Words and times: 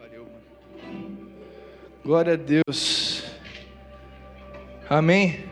Valeu, 0.00 0.24
mano. 0.24 1.18
Glória 2.02 2.32
a 2.32 2.36
Deus. 2.36 3.22
Amém. 4.88 5.44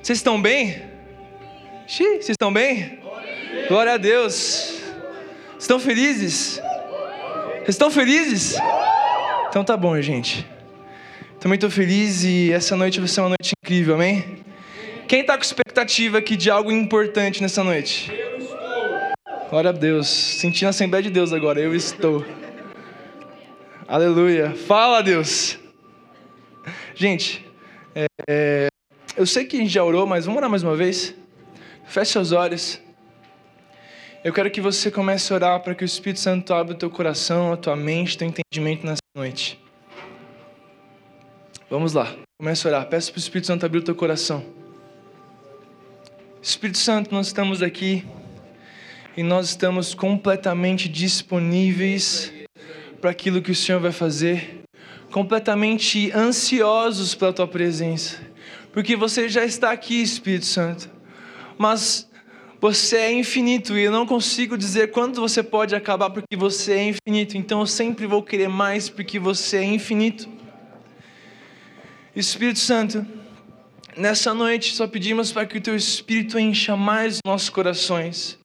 Vocês 0.00 0.18
estão 0.18 0.40
bem? 0.40 0.80
Xiii, 1.88 2.22
vocês 2.22 2.30
estão 2.30 2.52
bem? 2.52 3.00
Glória 3.66 3.94
a 3.94 3.96
Deus. 3.96 4.80
Estão 5.58 5.80
felizes? 5.80 6.60
Vocês 7.56 7.70
estão 7.70 7.90
felizes? 7.90 8.54
Então 9.48 9.64
tá 9.64 9.76
bom, 9.76 10.00
gente. 10.00 10.46
Também 11.40 11.56
estou 11.56 11.70
feliz 11.70 12.22
e 12.22 12.52
essa 12.52 12.76
noite 12.76 13.00
vai 13.00 13.08
ser 13.08 13.22
uma 13.22 13.30
noite 13.30 13.54
incrível, 13.60 13.96
amém? 13.96 14.44
Quem 15.08 15.22
está 15.22 15.36
com 15.36 15.42
expectativa 15.42 16.18
aqui 16.18 16.36
de 16.36 16.48
algo 16.48 16.70
importante 16.70 17.42
nessa 17.42 17.64
noite? 17.64 18.12
Glória 19.50 19.70
a 19.70 19.72
Deus. 19.72 20.06
Sentindo 20.06 20.68
a 20.68 20.70
Assembleia 20.70 21.02
de 21.02 21.10
Deus 21.10 21.32
agora, 21.32 21.58
eu 21.58 21.74
estou. 21.74 22.24
Aleluia. 23.94 24.50
Fala, 24.56 25.04
Deus. 25.04 25.56
Gente, 26.96 27.46
é, 27.94 28.06
é, 28.28 28.66
eu 29.16 29.24
sei 29.24 29.44
que 29.44 29.54
a 29.54 29.60
gente 29.60 29.70
já 29.70 29.84
orou, 29.84 30.04
mas 30.04 30.24
vamos 30.24 30.38
orar 30.38 30.50
mais 30.50 30.64
uma 30.64 30.74
vez? 30.74 31.14
Feche 31.86 32.10
seus 32.10 32.32
olhos. 32.32 32.80
Eu 34.24 34.32
quero 34.32 34.50
que 34.50 34.60
você 34.60 34.90
comece 34.90 35.32
a 35.32 35.36
orar 35.36 35.60
para 35.60 35.76
que 35.76 35.84
o 35.84 35.86
Espírito 35.86 36.18
Santo 36.18 36.52
abra 36.52 36.74
o 36.74 36.76
teu 36.76 36.90
coração, 36.90 37.52
a 37.52 37.56
tua 37.56 37.76
mente, 37.76 38.18
teu 38.18 38.26
entendimento 38.26 38.84
nessa 38.84 38.98
noite. 39.14 39.62
Vamos 41.70 41.92
lá, 41.92 42.16
comece 42.36 42.66
a 42.66 42.70
orar. 42.70 42.88
Peço 42.88 43.12
para 43.12 43.18
o 43.18 43.22
Espírito 43.22 43.46
Santo 43.46 43.64
abrir 43.64 43.78
o 43.78 43.84
teu 43.84 43.94
coração. 43.94 44.44
Espírito 46.42 46.78
Santo, 46.78 47.14
nós 47.14 47.28
estamos 47.28 47.62
aqui 47.62 48.04
e 49.16 49.22
nós 49.22 49.50
estamos 49.50 49.94
completamente 49.94 50.88
disponíveis 50.88 52.43
para 53.04 53.10
aquilo 53.10 53.42
que 53.42 53.50
o 53.50 53.54
Senhor 53.54 53.78
vai 53.78 53.92
fazer, 53.92 54.62
completamente 55.10 56.10
ansiosos 56.12 57.14
pela 57.14 57.34
tua 57.34 57.46
presença, 57.46 58.18
porque 58.72 58.96
você 58.96 59.28
já 59.28 59.44
está 59.44 59.72
aqui, 59.72 60.00
Espírito 60.00 60.46
Santo. 60.46 60.88
Mas 61.58 62.08
você 62.58 62.96
é 62.96 63.12
infinito 63.12 63.76
e 63.76 63.82
eu 63.82 63.92
não 63.92 64.06
consigo 64.06 64.56
dizer 64.56 64.90
quando 64.90 65.20
você 65.20 65.42
pode 65.42 65.74
acabar 65.74 66.08
porque 66.08 66.34
você 66.34 66.72
é 66.72 66.88
infinito. 66.88 67.36
Então 67.36 67.60
eu 67.60 67.66
sempre 67.66 68.06
vou 68.06 68.22
querer 68.22 68.48
mais 68.48 68.88
porque 68.88 69.18
você 69.18 69.58
é 69.58 69.64
infinito. 69.64 70.26
Espírito 72.16 72.60
Santo, 72.60 73.06
nessa 73.98 74.32
noite 74.32 74.74
só 74.74 74.86
pedimos 74.86 75.30
para 75.30 75.44
que 75.44 75.58
o 75.58 75.60
teu 75.60 75.76
Espírito 75.76 76.38
encha 76.38 76.74
mais 76.74 77.18
nossos 77.22 77.50
corações. 77.50 78.38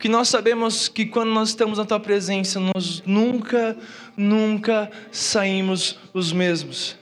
Porque 0.00 0.08
nós 0.08 0.30
sabemos 0.30 0.88
que 0.88 1.04
quando 1.04 1.28
nós 1.28 1.50
estamos 1.50 1.76
na 1.76 1.84
tua 1.84 2.00
presença, 2.00 2.58
nós 2.58 3.02
nunca, 3.04 3.76
nunca 4.16 4.90
saímos 5.12 5.98
os 6.14 6.32
mesmos. 6.32 6.96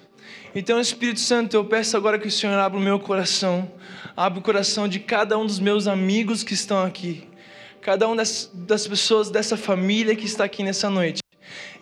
Então, 0.52 0.80
Espírito 0.80 1.20
Santo, 1.20 1.54
eu 1.54 1.64
peço 1.64 1.96
agora 1.96 2.18
que 2.18 2.26
o 2.26 2.30
Senhor 2.30 2.58
abra 2.58 2.76
o 2.76 2.82
meu 2.82 2.98
coração 2.98 3.70
Abre 4.16 4.40
o 4.40 4.42
coração 4.42 4.88
de 4.88 4.98
cada 4.98 5.38
um 5.38 5.46
dos 5.46 5.60
meus 5.60 5.86
amigos 5.86 6.42
que 6.42 6.52
estão 6.52 6.82
aqui, 6.82 7.22
cada 7.80 8.04
uma 8.08 8.16
das, 8.16 8.50
das 8.52 8.84
pessoas 8.84 9.30
dessa 9.30 9.56
família 9.56 10.16
que 10.16 10.26
está 10.26 10.42
aqui 10.42 10.64
nessa 10.64 10.90
noite. 10.90 11.20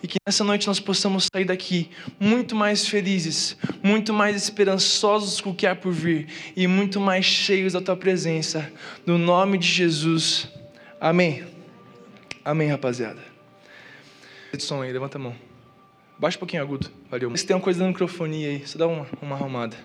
E 0.03 0.07
que 0.07 0.17
nessa 0.23 0.43
noite 0.43 0.67
nós 0.67 0.79
possamos 0.79 1.25
sair 1.33 1.45
daqui 1.45 1.89
muito 2.19 2.55
mais 2.55 2.87
felizes, 2.87 3.57
muito 3.81 4.13
mais 4.13 4.35
esperançosos 4.35 5.41
com 5.41 5.49
o 5.49 5.55
que 5.55 5.65
há 5.65 5.75
por 5.75 5.91
vir 5.91 6.27
e 6.55 6.67
muito 6.67 6.99
mais 6.99 7.25
cheios 7.25 7.73
da 7.73 7.81
tua 7.81 7.97
presença. 7.97 8.71
No 9.03 9.17
nome 9.17 9.57
de 9.57 9.67
Jesus. 9.67 10.47
Amém. 10.99 11.45
Amém, 12.43 12.69
rapaziada. 12.69 13.21
Som 14.57 14.81
aí, 14.81 14.91
levanta 14.91 15.19
a 15.19 15.21
mão. 15.21 15.35
Baixa 16.17 16.37
um 16.37 16.39
pouquinho 16.39 16.63
agudo. 16.63 16.89
Valeu. 17.11 17.35
Se 17.37 17.45
tem 17.45 17.55
uma 17.55 17.61
coisa 17.61 17.79
no 17.83 17.89
microfone 17.89 18.43
aí, 18.43 18.67
só 18.67 18.79
dá 18.79 18.87
uma, 18.87 19.05
uma 19.21 19.35
arrumada. 19.35 19.77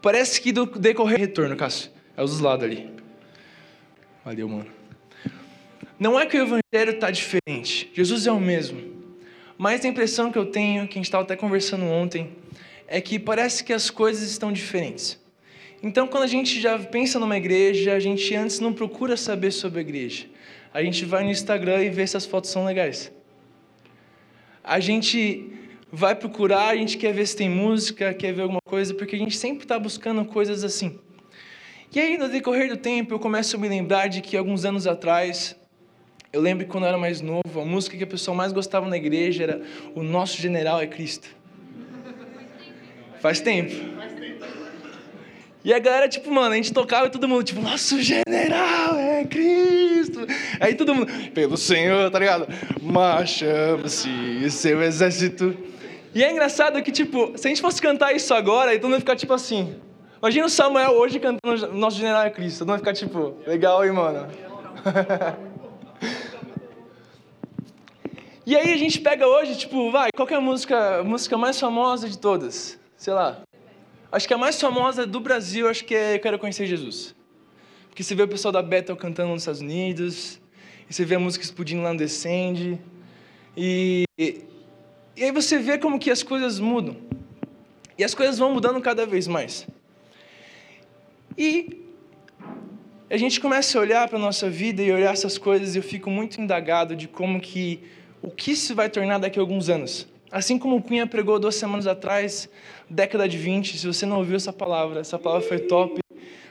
Parece 0.00 0.40
que 0.40 0.50
do 0.50 0.64
decorrer 0.64 1.18
retorno, 1.18 1.54
Cássio. 1.54 1.90
É 2.16 2.22
os 2.22 2.40
lados 2.40 2.64
ali. 2.64 2.90
Valeu, 4.24 4.48
mano. 4.48 4.66
Não 5.98 6.18
é 6.18 6.24
que 6.24 6.38
o 6.38 6.40
evangelho 6.40 6.94
está 6.94 7.10
diferente. 7.10 7.90
Jesus 7.92 8.26
é 8.26 8.32
o 8.32 8.40
mesmo. 8.40 8.80
Mas 9.58 9.84
a 9.84 9.88
impressão 9.88 10.32
que 10.32 10.38
eu 10.38 10.46
tenho, 10.46 10.88
que 10.88 10.94
a 10.94 11.00
gente 11.00 11.04
estava 11.04 11.24
até 11.24 11.36
conversando 11.36 11.84
ontem, 11.84 12.34
é 12.88 12.98
que 13.02 13.18
parece 13.18 13.62
que 13.62 13.74
as 13.74 13.90
coisas 13.90 14.30
estão 14.30 14.50
diferentes. 14.50 15.19
Então, 15.82 16.06
quando 16.06 16.24
a 16.24 16.26
gente 16.26 16.60
já 16.60 16.78
pensa 16.78 17.18
numa 17.18 17.36
igreja, 17.36 17.94
a 17.94 18.00
gente 18.00 18.34
antes 18.34 18.60
não 18.60 18.72
procura 18.72 19.16
saber 19.16 19.50
sobre 19.50 19.78
a 19.78 19.82
igreja. 19.82 20.26
A 20.74 20.82
gente 20.82 21.06
vai 21.06 21.24
no 21.24 21.30
Instagram 21.30 21.82
e 21.82 21.88
vê 21.88 22.06
se 22.06 22.16
as 22.16 22.26
fotos 22.26 22.50
são 22.50 22.64
legais. 22.64 23.10
A 24.62 24.78
gente 24.78 25.50
vai 25.90 26.14
procurar, 26.14 26.68
a 26.68 26.76
gente 26.76 26.98
quer 26.98 27.14
ver 27.14 27.26
se 27.26 27.34
tem 27.34 27.48
música, 27.48 28.12
quer 28.12 28.32
ver 28.32 28.42
alguma 28.42 28.60
coisa, 28.62 28.92
porque 28.92 29.16
a 29.16 29.18
gente 29.18 29.36
sempre 29.36 29.64
está 29.64 29.78
buscando 29.78 30.22
coisas 30.26 30.62
assim. 30.62 30.98
E 31.92 31.98
aí, 31.98 32.18
no 32.18 32.28
decorrer 32.28 32.68
do 32.68 32.76
tempo, 32.76 33.14
eu 33.14 33.18
começo 33.18 33.56
a 33.56 33.58
me 33.58 33.68
lembrar 33.68 34.08
de 34.08 34.20
que 34.20 34.36
alguns 34.36 34.66
anos 34.66 34.86
atrás, 34.86 35.56
eu 36.30 36.42
lembro 36.42 36.66
que 36.66 36.70
quando 36.70 36.84
eu 36.84 36.88
era 36.90 36.98
mais 36.98 37.22
novo, 37.22 37.60
a 37.60 37.64
música 37.64 37.96
que 37.96 38.04
a 38.04 38.06
pessoa 38.06 38.36
mais 38.36 38.52
gostava 38.52 38.86
na 38.86 38.98
igreja 38.98 39.44
era 39.44 39.62
O 39.94 40.02
Nosso 40.02 40.40
General 40.40 40.80
é 40.80 40.86
Cristo. 40.86 41.28
Faz 43.18 43.40
tempo. 43.40 43.99
E 45.62 45.74
a 45.74 45.78
galera, 45.78 46.08
tipo, 46.08 46.30
mano, 46.30 46.52
a 46.52 46.56
gente 46.56 46.72
tocava 46.72 47.06
e 47.06 47.10
todo 47.10 47.28
mundo, 47.28 47.44
tipo, 47.44 47.60
nosso 47.60 48.00
general 48.00 48.96
é 48.96 49.24
Cristo. 49.24 50.26
Aí 50.58 50.74
todo 50.74 50.94
mundo, 50.94 51.12
pelo 51.34 51.56
Senhor, 51.58 52.10
tá 52.10 52.18
ligado? 52.18 52.48
Marchamos-se 52.80 54.50
seu 54.50 54.82
exército. 54.82 55.54
E 56.14 56.24
é 56.24 56.30
engraçado 56.32 56.82
que, 56.82 56.90
tipo, 56.90 57.36
se 57.36 57.46
a 57.46 57.50
gente 57.50 57.60
fosse 57.60 57.80
cantar 57.80 58.16
isso 58.16 58.32
agora, 58.32 58.72
todo 58.72 58.84
mundo 58.84 58.94
ia 58.94 59.00
ficar 59.00 59.16
tipo 59.16 59.34
assim. 59.34 59.76
Imagina 60.18 60.46
o 60.46 60.50
Samuel 60.50 60.92
hoje 60.92 61.20
cantando 61.20 61.72
Nosso 61.74 61.98
General 61.98 62.22
é 62.22 62.30
Cristo. 62.30 62.60
Todo 62.60 62.68
mundo 62.68 62.76
ia 62.76 62.80
ficar 62.80 62.94
tipo, 62.94 63.36
legal, 63.46 63.84
hein, 63.84 63.92
mano? 63.92 64.28
e 68.46 68.56
aí 68.56 68.72
a 68.72 68.76
gente 68.78 68.98
pega 69.00 69.26
hoje, 69.26 69.56
tipo, 69.56 69.90
vai, 69.90 70.08
qual 70.16 70.26
é 70.26 70.34
a 70.34 70.40
música, 70.40 71.04
música 71.04 71.36
mais 71.36 71.60
famosa 71.60 72.08
de 72.08 72.18
todas? 72.18 72.78
Sei 72.96 73.12
lá. 73.12 73.42
Acho 74.12 74.26
que 74.26 74.34
a 74.34 74.38
mais 74.38 74.60
famosa 74.60 75.06
do 75.06 75.20
Brasil, 75.20 75.68
acho 75.68 75.84
que 75.84 75.94
é 75.94 76.16
Eu 76.16 76.20
Quero 76.20 76.38
Conhecer 76.38 76.66
Jesus. 76.66 77.14
Porque 77.88 78.02
você 78.02 78.14
vê 78.14 78.22
o 78.22 78.28
pessoal 78.28 78.50
da 78.50 78.62
Bethel 78.62 78.96
cantando 78.96 79.30
nos 79.30 79.42
Estados 79.42 79.60
Unidos, 79.60 80.40
e 80.88 80.92
você 80.92 81.04
vê 81.04 81.14
a 81.14 81.18
música 81.18 81.44
explodindo 81.44 81.82
lá 81.82 81.92
no 81.92 81.98
Descende, 81.98 82.80
e 83.56 84.04
e 85.20 85.24
aí 85.24 85.32
você 85.32 85.58
vê 85.58 85.76
como 85.76 85.98
que 85.98 86.10
as 86.10 86.22
coisas 86.22 86.58
mudam. 86.58 86.96
E 87.98 88.02
as 88.02 88.14
coisas 88.14 88.38
vão 88.38 88.54
mudando 88.54 88.80
cada 88.80 89.04
vez 89.04 89.28
mais. 89.28 89.66
E 91.36 91.84
a 93.10 93.16
gente 93.16 93.38
começa 93.38 93.76
a 93.76 93.82
olhar 93.82 94.08
para 94.08 94.16
a 94.16 94.20
nossa 94.20 94.48
vida 94.48 94.82
e 94.82 94.90
olhar 94.90 95.12
essas 95.12 95.36
coisas 95.36 95.74
e 95.74 95.78
eu 95.78 95.82
fico 95.82 96.08
muito 96.08 96.40
indagado 96.40 96.96
de 96.96 97.06
como 97.06 97.38
que, 97.38 97.82
o 98.22 98.30
que 98.30 98.52
isso 98.52 98.74
vai 98.74 98.88
tornar 98.88 99.18
daqui 99.18 99.38
a 99.38 99.42
alguns 99.42 99.68
anos. 99.68 100.08
Assim 100.32 100.58
como 100.58 100.76
o 100.76 100.82
Cunha 100.82 101.08
pregou 101.08 101.40
duas 101.40 101.56
semanas 101.56 101.88
atrás, 101.88 102.48
década 102.88 103.28
de 103.28 103.36
20, 103.36 103.78
se 103.78 103.86
você 103.86 104.06
não 104.06 104.18
ouviu 104.18 104.36
essa 104.36 104.52
palavra, 104.52 105.00
essa 105.00 105.18
palavra 105.18 105.46
foi 105.46 105.58
top, 105.58 106.00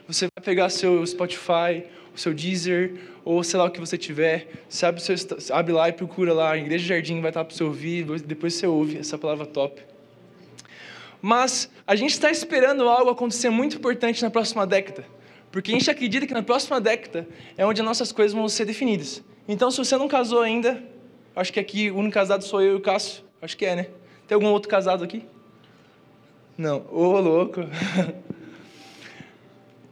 você 0.05 0.27
vai 0.35 0.43
pegar 0.43 0.69
seu 0.69 1.05
Spotify, 1.05 1.85
o 2.13 2.19
seu 2.19 2.33
Deezer, 2.33 2.95
ou 3.23 3.41
sei 3.41 3.57
lá 3.57 3.65
o 3.65 3.71
que 3.71 3.79
você 3.79 3.97
tiver, 3.97 4.49
sabe, 4.67 5.01
seu, 5.01 5.15
abre 5.51 5.71
lá 5.71 5.87
e 5.87 5.93
procura 5.93 6.33
lá, 6.33 6.57
Igreja 6.57 6.95
Jardim 6.95 7.21
vai 7.21 7.29
estar 7.29 7.45
para 7.45 7.55
você 7.55 7.63
ouvir, 7.63 8.03
depois 8.21 8.53
você 8.53 8.67
ouve 8.67 8.97
essa 8.97 9.17
palavra 9.17 9.45
top. 9.45 9.81
Mas 11.21 11.69
a 11.87 11.95
gente 11.95 12.11
está 12.11 12.29
esperando 12.29 12.83
algo 12.89 13.09
acontecer 13.09 13.49
muito 13.49 13.77
importante 13.77 14.21
na 14.21 14.29
próxima 14.29 14.67
década, 14.67 15.05
porque 15.51 15.71
a 15.71 15.73
gente 15.75 15.89
acredita 15.89 16.27
que 16.27 16.33
na 16.33 16.43
próxima 16.43 16.81
década 16.81 17.25
é 17.57 17.65
onde 17.65 17.79
as 17.79 17.87
nossas 17.87 18.11
coisas 18.11 18.33
vão 18.33 18.49
ser 18.49 18.65
definidas. 18.65 19.23
Então, 19.47 19.71
se 19.71 19.77
você 19.77 19.95
não 19.95 20.07
casou 20.09 20.41
ainda, 20.41 20.83
acho 21.33 21.53
que 21.53 21.59
aqui 21.61 21.89
o 21.89 21.97
único 21.97 22.13
casado 22.13 22.43
sou 22.43 22.61
eu 22.61 22.73
e 22.73 22.75
o 22.75 22.81
Cássio, 22.81 23.28
acho 23.41 23.57
que 23.57 23.65
é, 23.65 23.75
né? 23.75 23.87
Tem 24.27 24.35
algum 24.35 24.47
outro 24.47 24.69
casado 24.69 25.03
aqui? 25.03 25.25
Não, 26.57 26.85
ô 26.91 27.13
oh, 27.13 27.19
louco. 27.19 27.61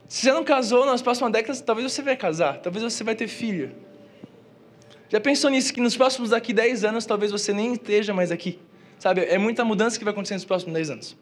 Se 0.08 0.22
você 0.22 0.32
não 0.32 0.42
casou 0.42 0.86
nas 0.86 1.02
próximas 1.02 1.32
décadas, 1.32 1.60
talvez 1.60 1.92
você 1.92 2.00
vai 2.00 2.16
casar, 2.16 2.58
talvez 2.60 2.82
você 2.82 3.04
vai 3.04 3.14
ter 3.14 3.28
filho. 3.28 3.72
Já 5.08 5.20
pensou 5.20 5.50
nisso, 5.50 5.72
que 5.72 5.80
nos 5.80 5.96
próximos 5.96 6.30
daqui 6.30 6.52
10 6.52 6.84
anos, 6.84 7.06
talvez 7.06 7.30
você 7.30 7.52
nem 7.52 7.74
esteja 7.74 8.14
mais 8.14 8.30
aqui? 8.30 8.58
Sabe, 8.98 9.22
é 9.22 9.38
muita 9.38 9.64
mudança 9.64 9.98
que 9.98 10.04
vai 10.04 10.12
acontecer 10.12 10.34
nos 10.34 10.44
próximos 10.44 10.74
10 10.74 10.90
anos. 10.90 11.16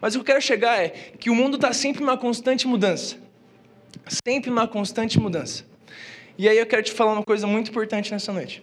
Mas 0.00 0.14
o 0.14 0.18
que 0.18 0.22
eu 0.22 0.24
quero 0.26 0.40
chegar 0.40 0.82
é 0.82 0.88
que 0.88 1.28
o 1.28 1.34
mundo 1.34 1.56
está 1.56 1.72
sempre 1.72 2.02
em 2.02 2.04
uma 2.04 2.16
constante 2.16 2.66
mudança. 2.66 3.16
Sempre 4.26 4.50
uma 4.50 4.66
constante 4.66 5.20
mudança. 5.20 5.64
E 6.38 6.48
aí 6.48 6.56
eu 6.56 6.66
quero 6.66 6.82
te 6.82 6.92
falar 6.92 7.12
uma 7.12 7.22
coisa 7.22 7.46
muito 7.46 7.70
importante 7.70 8.10
nessa 8.10 8.32
noite. 8.32 8.62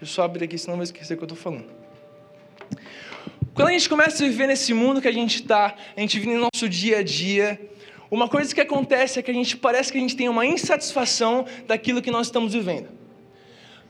Eu 0.00 0.06
só 0.06 0.24
abrir 0.24 0.44
aqui, 0.44 0.58
senão 0.58 0.74
eu 0.74 0.78
vou 0.78 0.84
esquecer 0.84 1.14
o 1.14 1.16
que 1.16 1.22
eu 1.22 1.26
estou 1.26 1.38
falando. 1.38 1.85
Quando 3.54 3.68
a 3.68 3.72
gente 3.72 3.88
começa 3.88 4.24
a 4.24 4.28
viver 4.28 4.46
nesse 4.46 4.74
mundo 4.74 5.00
que 5.00 5.08
a 5.08 5.12
gente 5.12 5.36
está, 5.36 5.74
a 5.96 6.00
gente 6.00 6.18
vive 6.18 6.34
no 6.34 6.48
nosso 6.52 6.68
dia 6.68 6.98
a 6.98 7.02
dia, 7.02 7.58
uma 8.10 8.28
coisa 8.28 8.54
que 8.54 8.60
acontece 8.60 9.18
é 9.18 9.22
que 9.22 9.30
a 9.30 9.34
gente 9.34 9.56
parece 9.56 9.90
que 9.90 9.98
a 9.98 10.00
gente 10.00 10.14
tem 10.14 10.28
uma 10.28 10.46
insatisfação 10.46 11.44
daquilo 11.66 12.00
que 12.00 12.10
nós 12.10 12.28
estamos 12.28 12.52
vivendo. 12.52 12.88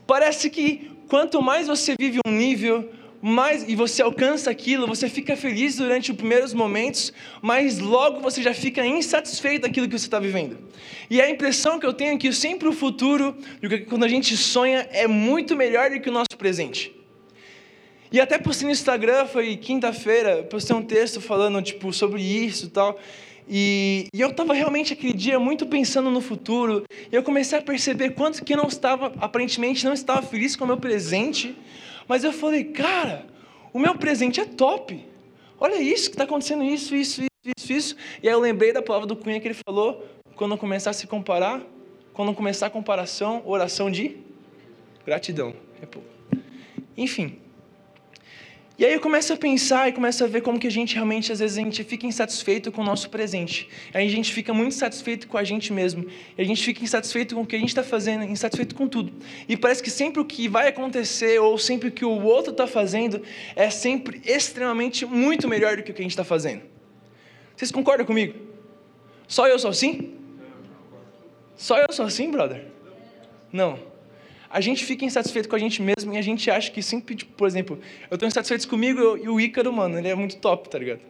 Parece 0.07 0.49
que 0.49 0.91
quanto 1.09 1.43
mais 1.43 1.67
você 1.67 1.95
vive 1.99 2.21
um 2.27 2.31
nível, 2.31 2.89
mais 3.21 3.69
e 3.69 3.75
você 3.75 4.03
alcança 4.03 4.51
aquilo, 4.51 4.87
você 4.87 5.09
fica 5.09 5.37
feliz 5.37 5.77
durante 5.77 6.13
os 6.13 6.17
primeiros 6.17 6.55
momentos, 6.55 7.13
mas 7.43 7.79
logo 7.79 8.21
você 8.21 8.43
já 8.43 8.55
fica 8.55 8.87
insatisfeito 8.87 9.63
daquilo 9.63 9.87
que 9.89 9.99
você 9.99 10.07
está 10.07 10.19
vivendo. 10.19 10.59
E 11.11 11.21
a 11.21 11.29
impressão 11.29 11.79
que 11.79 11.87
eu 11.87 11.93
tenho 11.93 12.15
é 12.15 12.17
que 12.17 12.33
sempre 12.33 12.69
o 12.69 12.73
futuro, 12.73 13.37
quando 13.89 14.05
a 14.05 14.09
gente 14.09 14.37
sonha, 14.37 14.89
é 14.93 15.07
muito 15.07 15.55
melhor 15.55 15.91
do 15.91 16.01
que 16.01 16.09
o 16.09 16.13
nosso 16.13 16.39
presente. 16.39 16.96
E 18.11 18.21
até 18.21 18.39
postei 18.39 18.67
no 18.67 18.73
Instagram, 18.73 19.27
foi 19.27 19.57
quinta-feira, 19.57 20.43
postei 20.45 20.75
um 20.77 20.83
texto 20.83 21.21
falando 21.21 21.61
tipo 21.61 21.93
sobre 21.93 22.23
isso 22.23 22.67
e 22.67 22.69
tal. 22.71 22.99
E, 23.49 24.09
e 24.13 24.21
eu 24.21 24.31
estava 24.31 24.53
realmente 24.53 24.93
aquele 24.93 25.13
dia 25.13 25.39
muito 25.39 25.67
pensando 25.67 26.11
no 26.11 26.21
futuro. 26.21 26.85
E 27.11 27.15
eu 27.15 27.23
comecei 27.23 27.59
a 27.59 27.63
perceber 27.63 28.11
quanto 28.11 28.45
que 28.45 28.55
eu 28.55 28.57
não 28.57 28.67
estava, 28.67 29.13
aparentemente, 29.21 29.85
não 29.85 29.93
estava 29.93 30.23
feliz 30.23 30.57
com 30.57 30.65
o 30.65 30.67
meu 30.67 30.77
presente. 30.77 31.57
Mas 32.09 32.25
eu 32.25 32.33
falei, 32.33 32.65
cara, 32.65 33.27
o 33.73 33.79
meu 33.79 33.97
presente 33.97 34.41
é 34.41 34.45
top. 34.45 35.05
Olha 35.59 35.81
isso 35.81 36.11
que 36.11 36.15
está 36.15 36.25
acontecendo, 36.25 36.63
isso, 36.65 36.95
isso, 36.95 37.23
isso, 37.23 37.53
isso, 37.57 37.73
isso. 37.73 37.97
E 38.23 38.29
aí 38.29 38.35
eu 38.35 38.41
lembrei 38.41 38.73
da 38.73 38.83
palavra 38.83 39.07
do 39.07 39.17
Cunha 39.17 39.41
que 39.41 39.49
ele 39.49 39.59
falou: 39.67 40.05
quando 40.35 40.57
começar 40.57 40.91
a 40.91 40.93
se 40.93 41.07
comparar, 41.07 41.63
quando 42.13 42.35
começar 42.35 42.67
a 42.67 42.71
comparação, 42.71 43.43
oração 43.45 43.91
de 43.91 44.17
gratidão. 45.05 45.55
Enfim. 46.97 47.46
E 48.79 48.85
aí 48.85 48.93
eu 48.93 49.01
começo 49.01 49.33
a 49.33 49.37
pensar 49.39 49.89
e 49.89 49.93
começo 49.93 50.23
a 50.23 50.27
ver 50.27 50.43
como 50.43 50.59
que 50.59 50.67
a 50.67 50.71
gente 50.71 50.95
realmente, 50.95 51.33
às 51.33 51.39
vezes, 51.39 51.57
a 51.57 51.63
gente 51.63 51.83
fica 51.83 52.07
insatisfeito 52.07 52.71
com 52.71 52.83
o 52.83 52.85
nosso 52.85 53.09
presente. 53.09 53.71
Aí 53.95 54.07
a 54.07 54.11
gente 54.11 54.31
fica 54.31 54.53
muito 54.53 54.69
insatisfeito 54.69 55.27
com 55.29 55.39
a 55.39 55.45
gente 55.45 55.73
mesmo. 55.73 56.05
E 56.37 56.43
a 56.43 56.45
gente 56.45 56.63
fica 56.63 56.85
insatisfeito 56.85 57.35
com 57.35 57.41
o 57.41 57.47
que 57.47 57.57
a 57.57 57.59
gente 57.59 57.71
está 57.71 57.83
fazendo, 57.83 58.25
insatisfeito 58.25 58.75
com 58.75 58.87
tudo. 58.87 59.15
E 59.49 59.57
parece 59.57 59.83
que 59.83 59.89
sempre 59.89 60.21
o 60.21 60.27
que 60.27 60.47
vai 60.47 60.69
acontecer, 60.69 61.41
ou 61.41 61.57
sempre 61.57 61.89
o 61.89 61.93
que 61.93 62.05
o 62.05 62.23
outro 62.23 62.53
está 62.53 62.67
fazendo, 62.67 63.23
é 63.55 63.71
sempre 63.71 64.21
extremamente 64.27 65.07
muito 65.07 65.49
melhor 65.49 65.79
do 65.79 65.83
que 65.83 65.91
o 65.91 65.95
que 65.95 66.03
a 66.03 66.05
gente 66.05 66.13
está 66.13 66.25
fazendo. 66.25 66.61
Vocês 67.57 67.73
concordam 67.73 68.05
comigo? 68.05 68.35
Só 69.27 69.49
eu 69.49 69.59
sou 69.59 69.71
assim? 69.71 70.13
Só 71.57 71.79
eu 71.79 71.91
sou 71.93 72.05
assim, 72.05 72.31
brother? 72.31 72.67
Não 73.51 73.96
a 74.49 74.61
gente 74.61 74.85
fica 74.85 75.05
insatisfeito 75.05 75.49
com 75.49 75.57
a 75.57 75.59
gente 75.59 75.83
mesmo 75.83 76.13
e 76.13 76.19
a 76.19 76.23
gente 76.23 76.51
acha 76.51 76.71
que 76.71 76.83
sempre, 76.83 77.15
tipo, 77.15 77.33
por 77.33 77.47
exemplo, 77.47 77.79
eu 78.11 78.15
estou 78.15 78.27
insatisfeito 78.27 78.69
comigo 78.69 79.17
e 79.17 79.29
o 79.29 79.41
Ícaro, 79.41 79.73
mano, 79.73 79.99
ele 79.99 80.09
é 80.09 80.15
muito 80.15 80.37
top, 80.37 80.69
tá 80.69 80.79
ligado? 80.79 81.01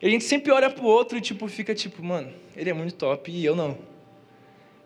E 0.00 0.06
a 0.06 0.10
gente 0.10 0.24
sempre 0.24 0.52
olha 0.52 0.68
pro 0.68 0.84
outro 0.84 1.16
e, 1.16 1.20
tipo, 1.20 1.48
fica 1.48 1.74
tipo, 1.74 2.04
mano, 2.04 2.30
ele 2.56 2.70
é 2.70 2.72
muito 2.72 2.94
top 2.94 3.30
e 3.30 3.44
eu 3.44 3.56
não. 3.56 3.78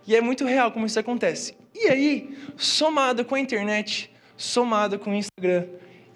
E 0.06 0.14
é 0.14 0.20
muito 0.20 0.44
real 0.44 0.72
como 0.72 0.86
isso 0.86 0.98
acontece. 0.98 1.54
E 1.74 1.88
aí, 1.88 2.36
somado 2.56 3.24
com 3.24 3.34
a 3.34 3.40
internet, 3.40 4.10
somado 4.36 4.98
com 4.98 5.10
o 5.10 5.14
Instagram, 5.14 5.66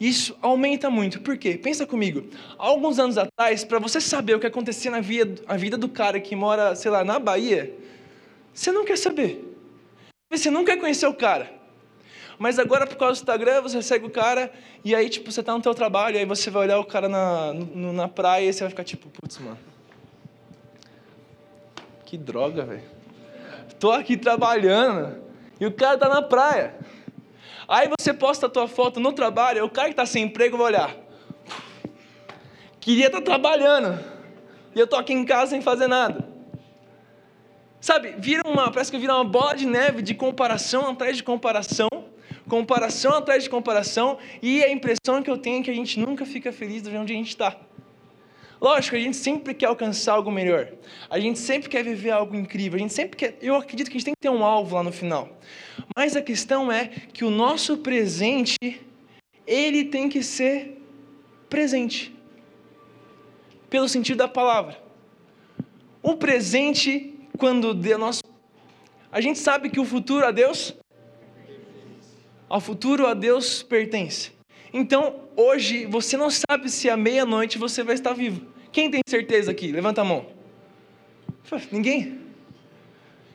isso 0.00 0.36
aumenta 0.40 0.90
muito. 0.90 1.20
Por 1.20 1.36
quê? 1.36 1.56
Pensa 1.56 1.86
comigo. 1.86 2.28
Alguns 2.58 2.98
anos 2.98 3.18
atrás, 3.18 3.64
para 3.64 3.78
você 3.78 4.00
saber 4.00 4.34
o 4.34 4.40
que 4.40 4.46
acontecia 4.46 4.90
na 4.90 5.00
vida, 5.00 5.42
vida 5.56 5.76
do 5.76 5.88
cara 5.88 6.18
que 6.18 6.34
mora, 6.34 6.74
sei 6.74 6.90
lá, 6.90 7.04
na 7.04 7.18
Bahia, 7.18 7.72
você 8.52 8.72
não 8.72 8.84
quer 8.84 8.98
saber. 8.98 9.51
Você 10.32 10.50
nunca 10.50 10.74
conheceu 10.78 11.10
o 11.10 11.14
cara. 11.14 11.52
Mas 12.38 12.58
agora, 12.58 12.86
por 12.86 12.96
causa 12.96 13.20
do 13.20 13.22
Instagram, 13.22 13.60
você 13.60 13.82
segue 13.82 14.06
o 14.06 14.10
cara 14.10 14.50
e 14.82 14.94
aí, 14.94 15.08
tipo, 15.08 15.30
você 15.30 15.42
tá 15.42 15.52
no 15.52 15.60
teu 15.60 15.74
trabalho, 15.74 16.18
aí 16.18 16.24
você 16.24 16.50
vai 16.50 16.62
olhar 16.62 16.78
o 16.78 16.84
cara 16.84 17.08
na, 17.08 17.52
no, 17.52 17.92
na 17.92 18.08
praia 18.08 18.48
e 18.48 18.52
você 18.52 18.60
vai 18.60 18.70
ficar 18.70 18.82
tipo, 18.82 19.08
putz, 19.10 19.38
mano. 19.38 19.58
Que 22.06 22.16
droga, 22.16 22.64
velho. 22.64 22.82
Tô 23.78 23.92
aqui 23.92 24.16
trabalhando 24.16 25.22
e 25.60 25.66
o 25.66 25.72
cara 25.72 25.98
tá 25.98 26.08
na 26.08 26.22
praia. 26.22 26.74
Aí 27.68 27.88
você 27.98 28.12
posta 28.12 28.46
a 28.46 28.50
tua 28.50 28.66
foto 28.66 28.98
no 28.98 29.12
trabalho, 29.12 29.64
o 29.64 29.70
cara 29.70 29.90
que 29.90 29.94
tá 29.94 30.06
sem 30.06 30.24
emprego 30.24 30.56
vai 30.56 30.66
olhar. 30.66 30.96
Queria 32.80 33.06
estar 33.06 33.18
tá 33.18 33.24
trabalhando. 33.24 34.02
E 34.74 34.80
eu 34.80 34.86
tô 34.86 34.96
aqui 34.96 35.12
em 35.12 35.24
casa 35.24 35.50
sem 35.50 35.60
fazer 35.60 35.86
nada. 35.86 36.21
Sabe, 37.92 38.14
vira 38.16 38.42
uma, 38.48 38.72
parece 38.72 38.90
que 38.90 38.96
vira 38.96 39.14
uma 39.14 39.22
bola 39.22 39.54
de 39.54 39.66
neve 39.66 40.00
de 40.00 40.14
comparação 40.14 40.88
atrás 40.88 41.14
de 41.14 41.22
comparação, 41.22 41.90
comparação 42.48 43.12
atrás 43.12 43.44
de 43.44 43.50
comparação, 43.50 44.16
e 44.40 44.64
a 44.64 44.72
impressão 44.72 45.22
que 45.22 45.30
eu 45.30 45.36
tenho 45.36 45.60
é 45.60 45.62
que 45.62 45.70
a 45.70 45.74
gente 45.74 46.00
nunca 46.00 46.24
fica 46.24 46.50
feliz 46.50 46.80
de 46.80 46.96
onde 46.96 47.12
a 47.12 47.16
gente 47.16 47.28
está. 47.28 47.54
Lógico, 48.58 48.96
a 48.96 48.98
gente 48.98 49.18
sempre 49.18 49.52
quer 49.52 49.66
alcançar 49.66 50.14
algo 50.14 50.30
melhor. 50.30 50.72
A 51.10 51.20
gente 51.20 51.38
sempre 51.38 51.68
quer 51.68 51.84
viver 51.84 52.12
algo 52.12 52.34
incrível. 52.34 52.78
A 52.78 52.80
gente 52.80 52.94
sempre 52.94 53.14
quer. 53.14 53.36
Eu 53.42 53.56
acredito 53.56 53.90
que 53.90 53.98
a 53.98 53.98
gente 53.98 54.06
tem 54.06 54.14
que 54.14 54.22
ter 54.22 54.30
um 54.30 54.42
alvo 54.42 54.74
lá 54.74 54.82
no 54.82 54.90
final. 54.90 55.28
Mas 55.94 56.16
a 56.16 56.22
questão 56.22 56.72
é 56.72 56.86
que 57.12 57.26
o 57.26 57.30
nosso 57.30 57.76
presente, 57.76 58.56
ele 59.46 59.84
tem 59.84 60.08
que 60.08 60.22
ser 60.22 60.80
presente. 61.50 62.16
Pelo 63.68 63.86
sentido 63.86 64.16
da 64.16 64.28
palavra. 64.28 64.82
O 66.02 66.16
presente 66.16 67.11
quando 67.42 67.74
nós, 67.98 68.22
a 69.10 69.20
gente 69.20 69.36
sabe 69.36 69.68
que 69.68 69.80
o 69.80 69.84
futuro 69.84 70.24
a 70.24 70.30
Deus, 70.30 70.76
ao 72.48 72.60
futuro 72.60 73.04
a 73.04 73.14
Deus 73.14 73.64
pertence. 73.64 74.30
Então, 74.72 75.16
hoje, 75.36 75.84
você 75.86 76.16
não 76.16 76.30
sabe 76.30 76.70
se 76.70 76.88
à 76.88 76.96
meia-noite 76.96 77.58
você 77.58 77.82
vai 77.82 77.96
estar 77.96 78.12
vivo. 78.12 78.46
Quem 78.70 78.88
tem 78.88 79.00
certeza 79.08 79.50
aqui? 79.50 79.72
Levanta 79.72 80.02
a 80.02 80.04
mão. 80.04 80.26
Ninguém? 81.72 82.20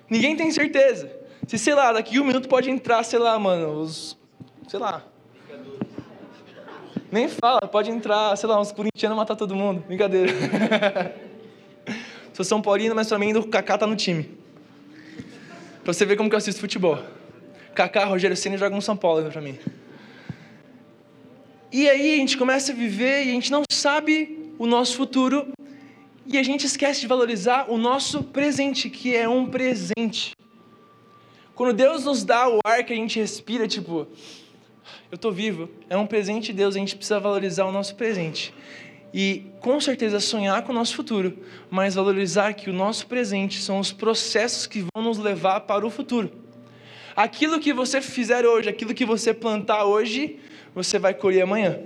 Ninguém 0.09 0.37
tem 0.37 0.51
certeza. 0.51 1.11
Se, 1.45 1.57
sei 1.57 1.75
lá, 1.75 1.91
daqui 1.91 2.17
um 2.17 2.23
minuto 2.23 2.47
pode 2.47 2.69
entrar, 2.69 3.03
sei 3.03 3.19
lá, 3.19 3.37
mano, 3.37 3.81
os. 3.81 4.17
Sei 4.69 4.79
lá. 4.79 5.03
Nem 7.11 7.27
fala, 7.27 7.59
pode 7.59 7.91
entrar, 7.91 8.37
sei 8.37 8.47
lá, 8.47 8.57
uns 8.57 8.71
corintianos 8.71 9.17
matar 9.17 9.35
todo 9.35 9.53
mundo. 9.53 9.83
Brincadeira. 9.85 10.31
Sou 12.37 12.45
São 12.45 12.61
Paulino, 12.61 12.93
mas 12.93 13.07
também 13.07 13.35
o 13.35 13.47
Kaká 13.47 13.79
tá 13.79 13.87
no 13.87 13.95
time. 13.95 14.29
Pra 15.83 15.91
você 15.91 16.05
ver 16.05 16.15
como 16.15 16.29
que 16.29 16.35
eu 16.35 16.37
assisto 16.37 16.61
futebol. 16.61 16.99
Kaká, 17.73 18.05
Rogério 18.05 18.37
Senna 18.37 18.55
jogam 18.59 18.75
no 18.75 18.81
São 18.83 18.95
Paulo 18.95 19.27
pra 19.31 19.41
mim. 19.41 19.57
E 21.71 21.89
aí 21.89 22.13
a 22.13 22.17
gente 22.17 22.37
começa 22.37 22.71
a 22.71 22.75
viver 22.75 23.25
e 23.25 23.29
a 23.29 23.33
gente 23.33 23.51
não 23.51 23.63
sabe 23.71 24.53
o 24.59 24.67
nosso 24.67 24.95
futuro 24.95 25.47
e 26.27 26.37
a 26.37 26.43
gente 26.43 26.67
esquece 26.67 27.01
de 27.01 27.07
valorizar 27.07 27.71
o 27.71 27.75
nosso 27.75 28.21
presente, 28.21 28.87
que 28.87 29.15
é 29.15 29.27
um 29.27 29.47
presente. 29.47 30.35
Quando 31.55 31.73
Deus 31.73 32.05
nos 32.05 32.23
dá 32.23 32.47
o 32.47 32.59
ar 32.63 32.83
que 32.83 32.93
a 32.93 32.95
gente 32.95 33.19
respira, 33.19 33.67
tipo, 33.67 34.07
eu 35.11 35.15
estou 35.15 35.31
vivo, 35.31 35.71
é 35.89 35.97
um 35.97 36.05
presente 36.05 36.51
de 36.51 36.53
Deus, 36.53 36.75
a 36.75 36.77
gente 36.77 36.95
precisa 36.95 37.19
valorizar 37.19 37.65
o 37.65 37.71
nosso 37.71 37.95
presente 37.95 38.53
e 39.19 39.51
com 39.61 39.81
certeza 39.81 40.19
sonhar 40.19 40.61
com 40.61 40.71
o 40.71 40.75
nosso 40.75 40.95
futuro, 40.95 41.39
mas 41.71 41.95
valorizar 41.95 42.53
que 42.53 42.69
o 42.69 42.73
nosso 42.73 43.07
presente 43.07 43.59
são 43.59 43.79
os 43.79 43.91
processos 43.91 44.67
que 44.67 44.85
vão 44.93 45.03
nos 45.03 45.17
levar 45.17 45.61
para 45.61 45.83
o 45.83 45.89
futuro. 45.89 46.31
Aquilo 47.15 47.59
que 47.59 47.73
você 47.73 47.99
fizer 47.99 48.45
hoje, 48.45 48.69
aquilo 48.69 48.93
que 48.93 49.03
você 49.03 49.33
plantar 49.33 49.85
hoje, 49.85 50.39
você 50.75 50.99
vai 50.99 51.15
colher 51.15 51.41
amanhã. 51.41 51.79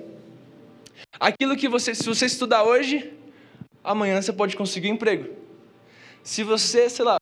Aquilo 1.17 1.55
que 1.55 1.69
você, 1.69 1.95
se 1.95 2.03
você 2.03 2.25
estudar 2.25 2.63
hoje, 2.63 3.13
amanhã 3.81 4.21
você 4.21 4.33
pode 4.33 4.57
conseguir 4.57 4.89
um 4.89 4.95
emprego. 4.95 5.33
Se 6.21 6.43
você, 6.43 6.89
sei 6.89 7.05
lá, 7.05 7.17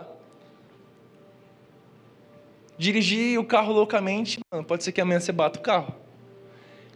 dirigir 2.79 3.39
o 3.39 3.45
carro 3.45 3.71
loucamente, 3.71 4.39
pode 4.67 4.83
ser 4.83 4.91
que 4.91 5.01
amanhã 5.01 5.19
você 5.19 5.31
bata 5.31 5.59
o 5.59 5.61
carro. 5.61 6.08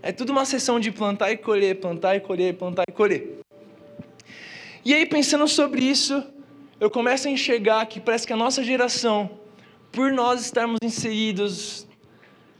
É 0.06 0.12
tudo 0.12 0.34
uma 0.34 0.44
sessão 0.44 0.82
de 0.82 0.92
plantar 0.92 1.32
e 1.32 1.38
colher, 1.38 1.80
plantar 1.80 2.18
e 2.18 2.20
colher, 2.20 2.54
plantar 2.56 2.84
e 2.90 2.92
colher. 2.92 3.40
E 4.84 4.94
aí, 4.94 5.06
pensando 5.06 5.48
sobre 5.48 5.82
isso, 5.82 6.22
eu 6.78 6.90
começo 6.90 7.30
a 7.30 7.32
enxergar 7.32 7.86
que 7.86 8.02
parece 8.02 8.28
que 8.28 8.34
a 8.34 8.36
nossa 8.36 8.62
geração, 8.62 9.30
por 9.94 10.12
nós 10.12 10.42
estarmos 10.42 10.80
inseridos, 10.84 11.88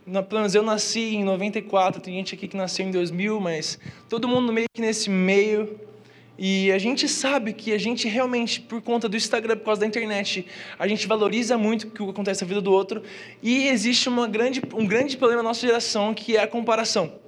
pelo 0.06 0.40
menos 0.40 0.54
eu 0.54 0.62
nasci 0.62 1.16
em 1.16 1.22
94, 1.22 2.00
tem 2.00 2.14
gente 2.14 2.34
aqui 2.34 2.48
que 2.48 2.56
nasceu 2.56 2.86
em 2.86 2.90
2000, 2.90 3.38
mas 3.38 3.78
todo 4.08 4.26
mundo 4.26 4.50
meio 4.50 4.66
que 4.72 4.80
nesse 4.80 5.10
meio. 5.10 5.78
E 6.38 6.72
a 6.72 6.78
gente 6.78 7.06
sabe 7.06 7.52
que 7.52 7.74
a 7.74 7.78
gente 7.78 8.08
realmente, 8.08 8.58
por 8.58 8.80
conta 8.80 9.06
do 9.06 9.18
Instagram, 9.18 9.58
por 9.58 9.66
causa 9.66 9.82
da 9.82 9.86
internet, 9.86 10.46
a 10.78 10.88
gente 10.88 11.06
valoriza 11.06 11.58
muito 11.58 11.88
o 11.88 11.90
que 11.90 12.02
acontece 12.02 12.40
na 12.40 12.48
vida 12.48 12.62
do 12.62 12.72
outro. 12.72 13.02
E 13.42 13.68
existe 13.68 14.08
uma 14.08 14.26
grande, 14.26 14.62
um 14.72 14.86
grande 14.86 15.18
problema 15.18 15.42
na 15.42 15.50
nossa 15.50 15.60
geração, 15.60 16.14
que 16.14 16.38
é 16.38 16.42
a 16.42 16.46
comparação. 16.46 17.22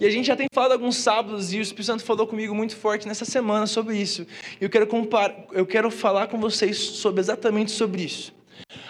E 0.00 0.06
a 0.06 0.10
gente 0.10 0.26
já 0.26 0.36
tem 0.36 0.46
falado 0.52 0.72
alguns 0.72 0.96
sábados 0.96 1.52
e 1.52 1.58
o 1.58 1.62
Espírito 1.62 1.86
Santo 1.86 2.04
falou 2.04 2.26
comigo 2.26 2.54
muito 2.54 2.76
forte 2.76 3.06
nessa 3.06 3.24
semana 3.24 3.66
sobre 3.66 3.96
isso. 3.96 4.26
E 4.60 4.64
eu 4.64 4.70
quero, 4.70 4.86
compar, 4.86 5.34
eu 5.52 5.66
quero 5.66 5.90
falar 5.90 6.26
com 6.28 6.38
vocês 6.38 6.76
sobre 6.76 7.20
exatamente 7.20 7.70
sobre 7.70 8.02
isso. 8.02 8.34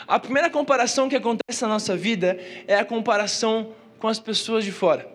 A 0.07 0.18
primeira 0.18 0.49
comparação 0.49 1.09
que 1.09 1.16
acontece 1.16 1.62
na 1.62 1.68
nossa 1.68 1.97
vida 1.97 2.38
é 2.66 2.76
a 2.76 2.85
comparação 2.85 3.73
com 3.99 4.09
as 4.09 4.18
pessoas 4.18 4.64
de 4.64 4.73
fora. 4.73 5.09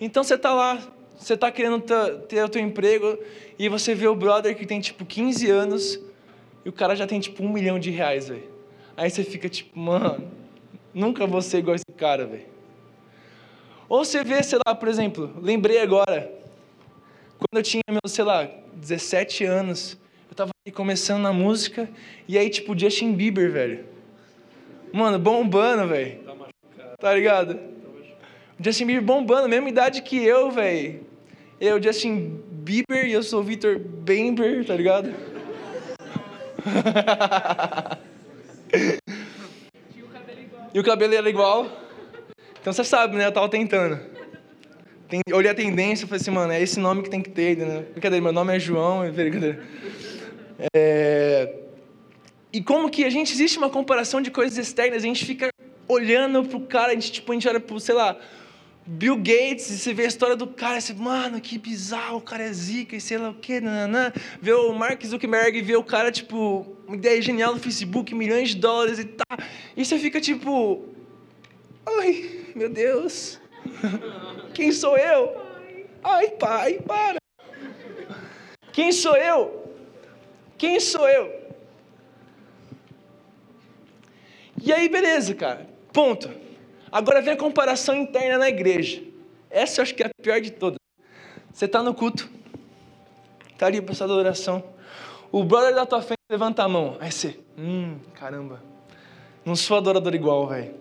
Então 0.00 0.24
você 0.24 0.34
está 0.34 0.52
lá, 0.52 0.78
você 1.16 1.34
está 1.34 1.50
querendo 1.50 1.80
ter 2.28 2.44
o 2.44 2.48
teu 2.48 2.60
emprego 2.60 3.18
e 3.58 3.68
você 3.68 3.94
vê 3.94 4.08
o 4.08 4.14
brother 4.14 4.56
que 4.56 4.66
tem 4.66 4.80
tipo 4.80 5.04
15 5.04 5.50
anos 5.50 6.00
e 6.64 6.68
o 6.68 6.72
cara 6.72 6.96
já 6.96 7.06
tem 7.06 7.20
tipo 7.20 7.44
um 7.44 7.52
milhão 7.52 7.78
de 7.78 7.90
reais, 7.90 8.28
velho. 8.28 8.48
Aí 8.96 9.10
você 9.10 9.22
fica 9.22 9.48
tipo, 9.48 9.78
mano, 9.78 10.30
nunca 10.92 11.26
vou 11.26 11.42
ser 11.42 11.58
igual 11.58 11.76
esse 11.76 11.84
cara, 11.96 12.26
velho. 12.26 12.53
Ou 13.88 14.04
você 14.04 14.24
vê, 14.24 14.42
sei 14.42 14.58
lá, 14.66 14.74
por 14.74 14.88
exemplo, 14.88 15.32
lembrei 15.40 15.80
agora, 15.80 16.32
quando 17.38 17.58
eu 17.58 17.62
tinha 17.62 17.82
meus, 17.88 18.12
sei 18.12 18.24
lá, 18.24 18.48
17 18.74 19.44
anos, 19.44 19.96
eu 20.30 20.34
tava 20.34 20.52
começando 20.72 21.22
na 21.22 21.32
música, 21.32 21.88
e 22.26 22.38
aí, 22.38 22.48
tipo, 22.48 22.78
Justin 22.78 23.12
Bieber, 23.12 23.50
velho. 23.50 23.84
Mano, 24.92 25.18
bombando, 25.18 25.88
velho. 25.88 26.20
Tá 26.20 26.34
machucado. 26.34 26.96
Tá 26.98 27.14
ligado? 27.14 27.54
Tá 27.54 27.60
Justin 28.60 28.86
Bieber 28.86 29.04
bombando, 29.04 29.48
mesma 29.48 29.68
idade 29.68 30.02
que 30.02 30.16
eu, 30.16 30.50
velho. 30.50 31.04
Eu, 31.60 31.82
Justin 31.82 32.40
Bieber, 32.50 33.06
e 33.06 33.12
eu 33.12 33.22
sou 33.22 33.42
Victor 33.42 33.78
Bember, 33.78 34.64
tá 34.64 34.74
ligado? 34.74 35.12
e 40.72 40.80
o 40.80 40.84
cabelo 40.84 41.14
era 41.14 41.28
igual. 41.28 41.83
Então 42.64 42.72
você 42.72 42.82
sabe, 42.82 43.14
né? 43.18 43.26
Eu 43.26 43.32
tava 43.32 43.46
tentando. 43.46 44.00
Tem, 45.06 45.20
olhei 45.34 45.50
a 45.50 45.54
tendência 45.54 46.06
e 46.06 46.08
falei 46.08 46.18
assim, 46.18 46.30
mano, 46.30 46.50
é 46.50 46.62
esse 46.62 46.80
nome 46.80 47.02
que 47.02 47.10
tem 47.10 47.20
que 47.20 47.28
ter, 47.28 47.58
né? 47.58 47.84
Brincadeira, 47.92 48.24
meu 48.24 48.32
nome 48.32 48.56
é 48.56 48.58
João, 48.58 49.00
brincadeira. 49.12 49.62
É... 50.74 51.56
E 52.50 52.62
como 52.62 52.88
que 52.88 53.04
a 53.04 53.10
gente 53.10 53.34
existe 53.34 53.58
uma 53.58 53.68
comparação 53.68 54.22
de 54.22 54.30
coisas 54.30 54.56
externas, 54.56 55.04
a 55.04 55.06
gente 55.06 55.26
fica 55.26 55.50
olhando 55.86 56.42
pro 56.42 56.58
cara, 56.60 56.92
a 56.92 56.94
gente, 56.94 57.12
tipo, 57.12 57.32
a 57.32 57.34
gente 57.34 57.46
olha 57.46 57.60
pro, 57.60 57.78
sei 57.78 57.94
lá, 57.94 58.16
Bill 58.86 59.18
Gates, 59.18 59.68
e 59.68 59.76
você 59.76 59.92
vê 59.92 60.04
a 60.04 60.08
história 60.08 60.34
do 60.34 60.46
cara, 60.46 60.80
você, 60.80 60.94
mano, 60.94 61.38
que 61.42 61.58
bizarro, 61.58 62.16
o 62.16 62.22
cara 62.22 62.44
é 62.44 62.52
zica, 62.54 62.96
e 62.96 63.00
sei 63.00 63.18
lá 63.18 63.28
o 63.28 63.34
que, 63.34 63.60
nananã. 63.60 64.10
Vê 64.40 64.54
o 64.54 64.72
Mark 64.72 65.04
Zuckerberg, 65.04 65.60
vê 65.60 65.76
o 65.76 65.84
cara, 65.84 66.10
tipo, 66.10 66.66
uma 66.86 66.96
ideia 66.96 67.20
genial 67.20 67.52
no 67.52 67.60
Facebook, 67.60 68.14
milhões 68.14 68.48
de 68.48 68.56
dólares 68.56 68.98
e 68.98 69.04
tá. 69.04 69.36
E 69.76 69.84
você 69.84 69.98
fica 69.98 70.18
tipo, 70.18 70.82
ai, 71.84 72.43
meu 72.54 72.68
Deus, 72.68 73.40
quem 74.54 74.70
sou 74.70 74.96
eu? 74.96 75.36
Ai, 76.02 76.30
pai, 76.30 76.74
para. 76.80 77.18
Quem 78.72 78.92
sou 78.92 79.16
eu? 79.16 79.72
Quem 80.56 80.78
sou 80.78 81.08
eu? 81.08 81.44
E 84.62 84.72
aí, 84.72 84.88
beleza, 84.88 85.34
cara. 85.34 85.66
Ponto. 85.92 86.30
Agora 86.90 87.20
vem 87.20 87.34
a 87.34 87.36
comparação 87.36 87.96
interna 87.96 88.38
na 88.38 88.48
igreja. 88.48 89.02
Essa 89.50 89.80
eu 89.80 89.82
acho 89.82 89.94
que 89.94 90.02
é 90.02 90.06
a 90.06 90.10
pior 90.22 90.40
de 90.40 90.50
todas. 90.50 90.78
Você 91.52 91.66
está 91.66 91.82
no 91.82 91.94
culto, 91.94 92.28
está 93.52 93.66
ali 93.66 93.80
para 93.80 93.94
sua 93.94 94.06
oração. 94.08 94.62
O 95.30 95.44
brother 95.44 95.74
da 95.74 95.86
tua 95.86 96.02
frente 96.02 96.18
levanta 96.30 96.62
a 96.62 96.68
mão. 96.68 96.96
Aí 97.00 97.10
você, 97.10 97.38
hum, 97.58 97.98
caramba. 98.14 98.62
Não 99.44 99.54
sou 99.54 99.76
adorador 99.76 100.14
igual, 100.14 100.46
velho. 100.48 100.74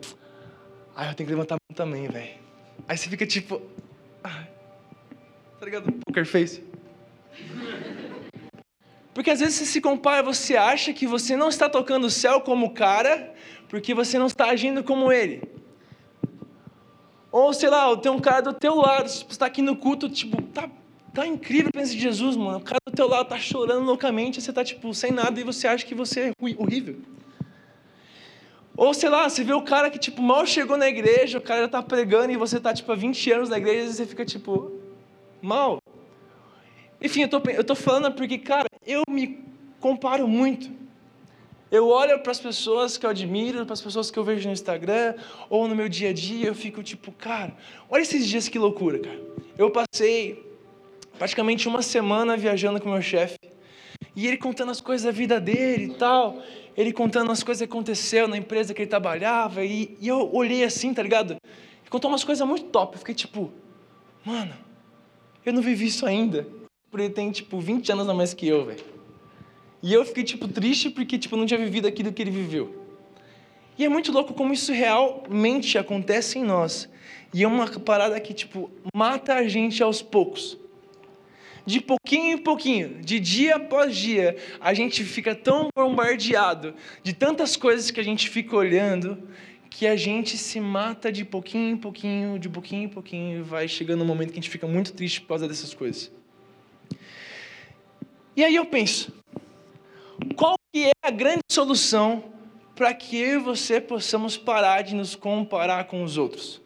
Aí 0.95 1.09
eu 1.09 1.15
tenho 1.15 1.27
que 1.27 1.33
levantar 1.33 1.57
também, 1.75 2.07
velho. 2.07 2.33
Aí 2.87 2.97
você 2.97 3.09
fica 3.09 3.25
tipo, 3.25 3.61
tá 5.63 5.65
ligado? 5.65 5.91
Poker 6.05 6.25
face. 6.25 6.61
Porque 9.13 9.29
às 9.29 9.39
vezes 9.39 9.55
você 9.55 9.65
se 9.65 9.79
compara, 9.79 10.21
você 10.21 10.57
acha 10.57 10.91
que 10.91 11.07
você 11.07 11.37
não 11.37 11.47
está 11.47 11.69
tocando 11.69 12.05
o 12.05 12.09
céu 12.09 12.41
como 12.41 12.65
o 12.65 12.73
cara, 12.73 13.33
porque 13.69 13.93
você 13.93 14.19
não 14.19 14.27
está 14.27 14.49
agindo 14.49 14.83
como 14.83 15.11
ele. 15.11 15.41
Ou 17.31 17.53
sei 17.53 17.69
lá, 17.69 17.95
tem 17.95 18.11
um 18.11 18.19
cara 18.19 18.41
do 18.41 18.53
teu 18.53 18.75
lado, 18.75 19.07
você 19.07 19.23
está 19.29 19.45
aqui 19.45 19.61
no 19.61 19.77
culto, 19.77 20.09
tipo, 20.09 20.41
tá, 20.41 20.69
tá 21.13 21.25
incrível 21.25 21.71
presença 21.71 21.95
de 21.95 22.01
Jesus, 22.01 22.35
mano. 22.35 22.57
O 22.57 22.61
cara 22.61 22.79
do 22.85 22.93
teu 22.93 23.07
lado 23.07 23.29
tá 23.29 23.39
chorando 23.39 23.85
loucamente, 23.85 24.41
você 24.41 24.51
tá 24.51 24.65
tipo 24.65 24.93
sem 24.93 25.11
nada 25.11 25.39
e 25.39 25.43
você 25.43 25.67
acha 25.67 25.85
que 25.85 25.95
você 25.95 26.19
é 26.19 26.31
horrível. 26.57 26.99
Ou 28.75 28.93
sei 28.93 29.09
lá, 29.09 29.29
você 29.29 29.43
vê 29.43 29.53
o 29.53 29.61
cara 29.61 29.89
que 29.89 29.99
tipo 29.99 30.21
mal 30.21 30.45
chegou 30.45 30.77
na 30.77 30.87
igreja, 30.87 31.37
o 31.37 31.41
cara 31.41 31.61
já 31.61 31.67
tá 31.67 31.83
pregando 31.83 32.31
e 32.31 32.37
você 32.37 32.59
tá 32.59 32.73
tipo 32.73 32.91
há 32.91 32.95
20 32.95 33.31
anos 33.31 33.49
na 33.49 33.57
igreja 33.57 33.89
e 33.89 33.93
você 33.93 34.05
fica 34.05 34.25
tipo 34.25 34.71
mal. 35.41 35.79
Enfim, 36.99 37.23
eu 37.23 37.27
tô, 37.27 37.41
eu 37.49 37.63
tô 37.63 37.75
falando 37.75 38.11
porque, 38.13 38.37
cara, 38.37 38.65
eu 38.85 39.03
me 39.09 39.43
comparo 39.79 40.27
muito. 40.27 40.71
Eu 41.69 41.87
olho 41.87 42.19
para 42.19 42.31
as 42.31 42.39
pessoas 42.39 42.97
que 42.97 43.05
eu 43.05 43.09
admiro, 43.09 43.65
para 43.65 43.73
as 43.73 43.81
pessoas 43.81 44.09
que 44.09 44.17
eu 44.17 44.23
vejo 44.23 44.47
no 44.47 44.53
Instagram 44.53 45.15
ou 45.49 45.67
no 45.67 45.75
meu 45.75 45.89
dia 45.89 46.09
a 46.09 46.13
dia, 46.13 46.47
eu 46.47 46.55
fico 46.55 46.81
tipo, 46.81 47.11
cara, 47.11 47.53
olha 47.89 48.01
esses 48.01 48.27
dias 48.27 48.47
que 48.47 48.57
loucura, 48.57 48.99
cara. 48.99 49.19
Eu 49.57 49.71
passei 49.71 50.51
praticamente 51.17 51.67
uma 51.67 51.81
semana 51.81 52.37
viajando 52.37 52.79
com 52.79 52.89
meu 52.89 53.01
chefe 53.01 53.37
e 54.15 54.27
ele 54.27 54.37
contando 54.37 54.71
as 54.71 54.79
coisas 54.79 55.05
da 55.05 55.11
vida 55.11 55.39
dele 55.39 55.85
e 55.85 55.93
tal, 55.95 56.41
ele 56.77 56.91
contando 56.93 57.31
as 57.31 57.43
coisas 57.43 57.65
que 57.65 57.71
aconteceu 57.71 58.27
na 58.27 58.37
empresa 58.37 58.73
que 58.73 58.81
ele 58.81 58.89
trabalhava 58.89 59.63
e, 59.63 59.97
e 59.99 60.07
eu 60.07 60.29
olhei 60.33 60.63
assim, 60.63 60.93
tá 60.93 61.01
ligado? 61.01 61.31
Ele 61.31 61.89
contou 61.89 62.09
umas 62.09 62.23
coisas 62.23 62.47
muito 62.47 62.65
top, 62.65 62.95
eu 62.95 62.99
fiquei 62.99 63.15
tipo, 63.15 63.51
mano, 64.25 64.53
eu 65.45 65.51
não 65.51 65.61
vivi 65.61 65.85
isso 65.85 66.05
ainda. 66.05 66.47
Porque 66.89 67.07
ele 67.07 67.13
tem, 67.13 67.31
tipo, 67.31 67.59
20 67.59 67.91
anos 67.91 68.07
a 68.07 68.13
mais 68.13 68.33
que 68.35 68.47
eu, 68.47 68.65
velho. 68.65 68.83
E 69.81 69.91
eu 69.91 70.05
fiquei, 70.05 70.23
tipo, 70.23 70.47
triste 70.47 70.89
porque, 70.89 71.17
tipo, 71.17 71.35
não 71.35 71.45
tinha 71.45 71.59
vivido 71.59 71.87
aquilo 71.87 72.13
que 72.13 72.21
ele 72.21 72.31
viveu. 72.31 72.83
E 73.77 73.83
é 73.83 73.89
muito 73.89 74.11
louco 74.11 74.33
como 74.33 74.53
isso 74.53 74.71
realmente 74.71 75.77
acontece 75.77 76.37
em 76.37 76.43
nós. 76.43 76.87
E 77.33 77.43
é 77.43 77.47
uma 77.47 77.67
parada 77.79 78.19
que, 78.19 78.33
tipo, 78.33 78.69
mata 78.93 79.33
a 79.33 79.47
gente 79.47 79.81
aos 79.81 80.01
poucos. 80.01 80.55
De 81.65 81.79
pouquinho 81.79 82.33
em 82.33 82.37
pouquinho, 82.37 83.01
de 83.01 83.19
dia 83.19 83.55
após 83.55 83.95
dia, 83.95 84.35
a 84.59 84.73
gente 84.73 85.03
fica 85.03 85.33
tão 85.33 85.69
bombardeado 85.73 86.75
de 87.01 87.13
tantas 87.13 87.55
coisas 87.55 87.89
que 87.89 88.01
a 88.01 88.03
gente 88.03 88.29
fica 88.29 88.55
olhando, 88.55 89.29
que 89.69 89.87
a 89.87 89.95
gente 89.95 90.37
se 90.37 90.59
mata 90.59 91.09
de 91.09 91.23
pouquinho 91.23 91.71
em 91.71 91.77
pouquinho, 91.77 92.37
de 92.37 92.49
pouquinho 92.49 92.83
em 92.83 92.89
pouquinho, 92.89 93.39
e 93.39 93.41
vai 93.41 93.67
chegando 93.67 94.03
um 94.03 94.05
momento 94.05 94.27
que 94.27 94.39
a 94.39 94.41
gente 94.41 94.49
fica 94.49 94.67
muito 94.67 94.91
triste 94.91 95.21
por 95.21 95.29
causa 95.29 95.47
dessas 95.47 95.73
coisas. 95.73 96.11
E 98.35 98.43
aí 98.43 98.55
eu 98.55 98.65
penso, 98.65 99.13
qual 100.35 100.55
que 100.71 100.87
é 100.87 100.91
a 101.01 101.11
grande 101.11 101.43
solução 101.49 102.33
para 102.75 102.93
que 102.93 103.15
eu 103.15 103.39
e 103.39 103.43
você 103.43 103.79
possamos 103.79 104.35
parar 104.35 104.81
de 104.81 104.95
nos 104.95 105.15
comparar 105.15 105.85
com 105.85 106.03
os 106.03 106.17
outros? 106.17 106.61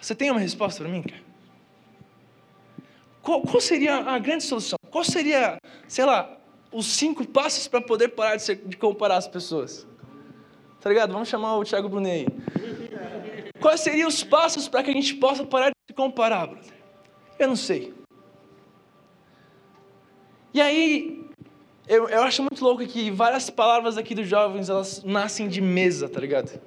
Você 0.00 0.14
tem 0.14 0.30
uma 0.30 0.40
resposta 0.40 0.82
para 0.84 0.92
mim, 0.92 1.02
cara? 1.02 1.23
Qual, 3.24 3.40
qual, 3.40 3.60
seria 3.60 3.96
a 3.96 4.18
grande 4.18 4.44
solução? 4.44 4.78
Qual 4.90 5.02
seria, 5.02 5.56
sei 5.88 6.04
lá, 6.04 6.36
os 6.70 6.84
cinco 6.84 7.26
passos 7.26 7.66
para 7.66 7.80
poder 7.80 8.08
parar 8.08 8.36
de, 8.36 8.42
ser, 8.42 8.56
de, 8.56 8.76
comparar 8.76 9.16
as 9.16 9.26
pessoas? 9.26 9.86
Tá 10.78 10.90
ligado? 10.90 11.14
Vamos 11.14 11.30
chamar 11.30 11.56
o 11.56 11.64
Thiago 11.64 11.88
Brunet. 11.88 12.26
Quais 13.58 13.80
seriam 13.80 14.06
os 14.06 14.22
passos 14.22 14.68
para 14.68 14.82
que 14.82 14.90
a 14.90 14.92
gente 14.92 15.14
possa 15.14 15.42
parar 15.42 15.70
de 15.70 15.76
se 15.88 15.94
comparar, 15.94 16.48
brother? 16.48 16.74
Eu 17.38 17.48
não 17.48 17.56
sei. 17.56 17.94
E 20.52 20.60
aí, 20.60 21.26
eu, 21.88 22.06
eu 22.10 22.22
acho 22.24 22.42
muito 22.42 22.62
louco 22.62 22.86
que 22.86 23.10
várias 23.10 23.48
palavras 23.48 23.96
aqui 23.96 24.14
dos 24.14 24.28
jovens, 24.28 24.68
elas 24.68 25.02
nascem 25.02 25.48
de 25.48 25.62
mesa, 25.62 26.10
tá 26.10 26.20
ligado? 26.20 26.60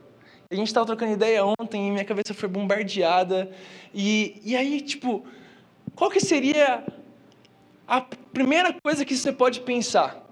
A 0.49 0.55
gente 0.55 0.67
estava 0.67 0.87
trocando 0.87 1.11
ideia 1.11 1.45
ontem 1.45 1.89
e 1.89 1.91
minha 1.91 2.05
cabeça 2.05 2.33
foi 2.33 2.49
bombardeada. 2.49 3.51
E, 3.93 4.41
e 4.43 4.55
aí, 4.55 4.81
tipo, 4.81 5.23
qual 5.97 6.11
que 6.11 6.19
seria 6.19 6.85
a 7.87 7.99
primeira 7.99 8.71
coisa 8.83 9.03
que 9.03 9.17
você 9.17 9.33
pode 9.33 9.61
pensar? 9.61 10.23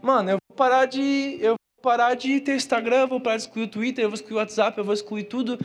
Mano, 0.00 0.30
eu 0.30 0.38
vou 0.48 0.56
parar 0.56 0.86
de, 0.86 1.36
eu 1.38 1.54
parar 1.82 2.14
de 2.14 2.40
ter 2.40 2.56
Instagram, 2.56 3.06
vou 3.06 3.20
parar 3.20 3.36
de 3.36 3.42
excluir 3.42 3.64
o 3.64 3.68
Twitter, 3.68 4.02
eu 4.02 4.08
vou 4.08 4.14
excluir 4.14 4.36
o 4.36 4.38
WhatsApp, 4.38 4.78
eu 4.78 4.84
vou 4.84 4.94
excluir 4.94 5.24
tudo, 5.24 5.58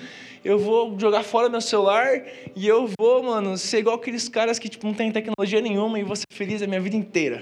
eu 0.44 0.60
vou 0.60 1.00
jogar 1.00 1.24
fora 1.24 1.48
meu 1.48 1.62
celular 1.62 2.24
e 2.54 2.68
eu 2.68 2.90
vou, 3.00 3.24
mano, 3.24 3.58
ser 3.58 3.80
igual 3.80 3.96
aqueles 3.96 4.28
caras 4.28 4.60
que 4.60 4.68
tipo, 4.68 4.86
não 4.86 4.94
tem 4.94 5.10
tecnologia 5.14 5.62
nenhuma 5.62 5.98
e 5.98 6.04
vou 6.04 6.16
ser 6.16 6.26
feliz 6.30 6.62
a 6.62 6.68
minha 6.68 6.82
vida 6.82 6.98
inteira. 6.98 7.42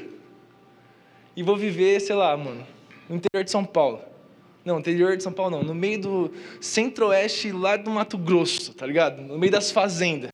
E 1.35 1.41
vou 1.41 1.57
viver, 1.57 1.99
sei 2.01 2.15
lá, 2.15 2.37
mano, 2.37 2.67
no 3.09 3.15
interior 3.15 3.43
de 3.43 3.49
São 3.49 3.65
Paulo. 3.65 3.99
Não, 4.63 4.77
interior 4.77 5.17
de 5.17 5.23
São 5.23 5.33
Paulo 5.33 5.57
não, 5.57 5.63
no 5.63 5.73
meio 5.73 5.99
do 5.99 6.33
centro-oeste 6.61 7.51
lá 7.51 7.77
do 7.77 7.89
Mato 7.89 8.17
Grosso, 8.17 8.75
tá 8.75 8.85
ligado? 8.85 9.23
No 9.23 9.39
meio 9.39 9.51
das 9.51 9.71
fazendas. 9.71 10.29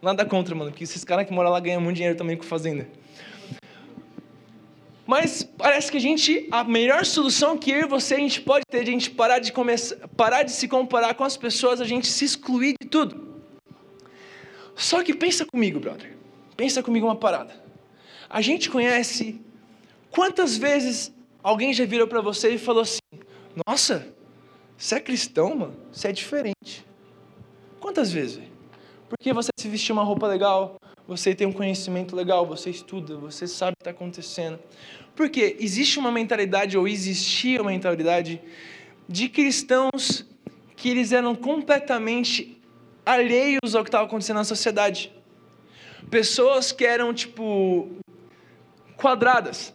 Nada 0.00 0.24
contra, 0.24 0.54
mano, 0.54 0.70
porque 0.70 0.84
esses 0.84 1.04
caras 1.04 1.26
que 1.26 1.32
moram 1.32 1.50
lá 1.50 1.60
ganham 1.60 1.80
muito 1.80 1.96
dinheiro 1.96 2.16
também 2.16 2.36
com 2.36 2.44
fazenda. 2.44 2.86
Mas 5.06 5.44
parece 5.44 5.90
que 5.90 5.96
a 5.96 6.00
gente, 6.00 6.48
a 6.50 6.64
melhor 6.64 7.04
solução 7.04 7.56
que 7.56 7.70
eu 7.70 7.82
e 7.82 7.86
você 7.86 8.14
a 8.14 8.18
gente 8.18 8.40
pode 8.40 8.64
ter 8.68 8.78
a 8.78 8.84
gente 8.84 9.08
parar 9.10 9.38
de, 9.38 9.52
começar, 9.52 9.96
parar 10.16 10.42
de 10.42 10.50
se 10.50 10.66
comparar 10.66 11.14
com 11.14 11.22
as 11.22 11.36
pessoas, 11.36 11.80
a 11.80 11.84
gente 11.84 12.08
se 12.08 12.24
excluir 12.24 12.74
de 12.80 12.88
tudo. 12.88 13.24
Só 14.74 15.02
que 15.04 15.14
pensa 15.14 15.46
comigo, 15.46 15.78
brother. 15.78 16.16
Pensa 16.56 16.82
comigo 16.82 17.06
uma 17.06 17.14
parada. 17.14 17.54
A 18.28 18.40
gente 18.40 18.68
conhece 18.68 19.40
quantas 20.10 20.56
vezes 20.56 21.12
alguém 21.40 21.72
já 21.72 21.84
virou 21.84 22.08
para 22.08 22.20
você 22.20 22.54
e 22.54 22.58
falou 22.58 22.82
assim: 22.82 22.98
Nossa, 23.66 24.12
você 24.76 24.96
é 24.96 25.00
cristão, 25.00 25.54
mano? 25.54 25.76
Você 25.92 26.08
é 26.08 26.12
diferente. 26.12 26.84
Quantas 27.78 28.10
vezes? 28.10 28.42
Porque 29.08 29.32
você 29.32 29.50
se 29.58 29.68
vestiu 29.68 29.94
uma 29.94 30.02
roupa 30.02 30.26
legal, 30.26 30.76
você 31.06 31.34
tem 31.34 31.46
um 31.46 31.52
conhecimento 31.52 32.16
legal, 32.16 32.44
você 32.46 32.70
estuda, 32.70 33.16
você 33.16 33.46
sabe 33.46 33.72
o 33.72 33.76
que 33.76 33.82
está 33.82 33.90
acontecendo. 33.90 34.58
Porque 35.14 35.56
existe 35.60 35.98
uma 35.98 36.10
mentalidade, 36.10 36.76
ou 36.76 36.88
existia 36.88 37.62
uma 37.62 37.70
mentalidade, 37.70 38.40
de 39.08 39.28
cristãos 39.28 40.26
que 40.74 40.88
eles 40.88 41.12
eram 41.12 41.34
completamente 41.34 42.60
alheios 43.04 43.74
ao 43.74 43.84
que 43.84 43.88
estava 43.88 44.04
acontecendo 44.04 44.36
na 44.36 44.44
sociedade. 44.44 45.12
Pessoas 46.10 46.72
que 46.72 46.84
eram, 46.84 47.14
tipo, 47.14 47.88
quadradas. 48.96 49.74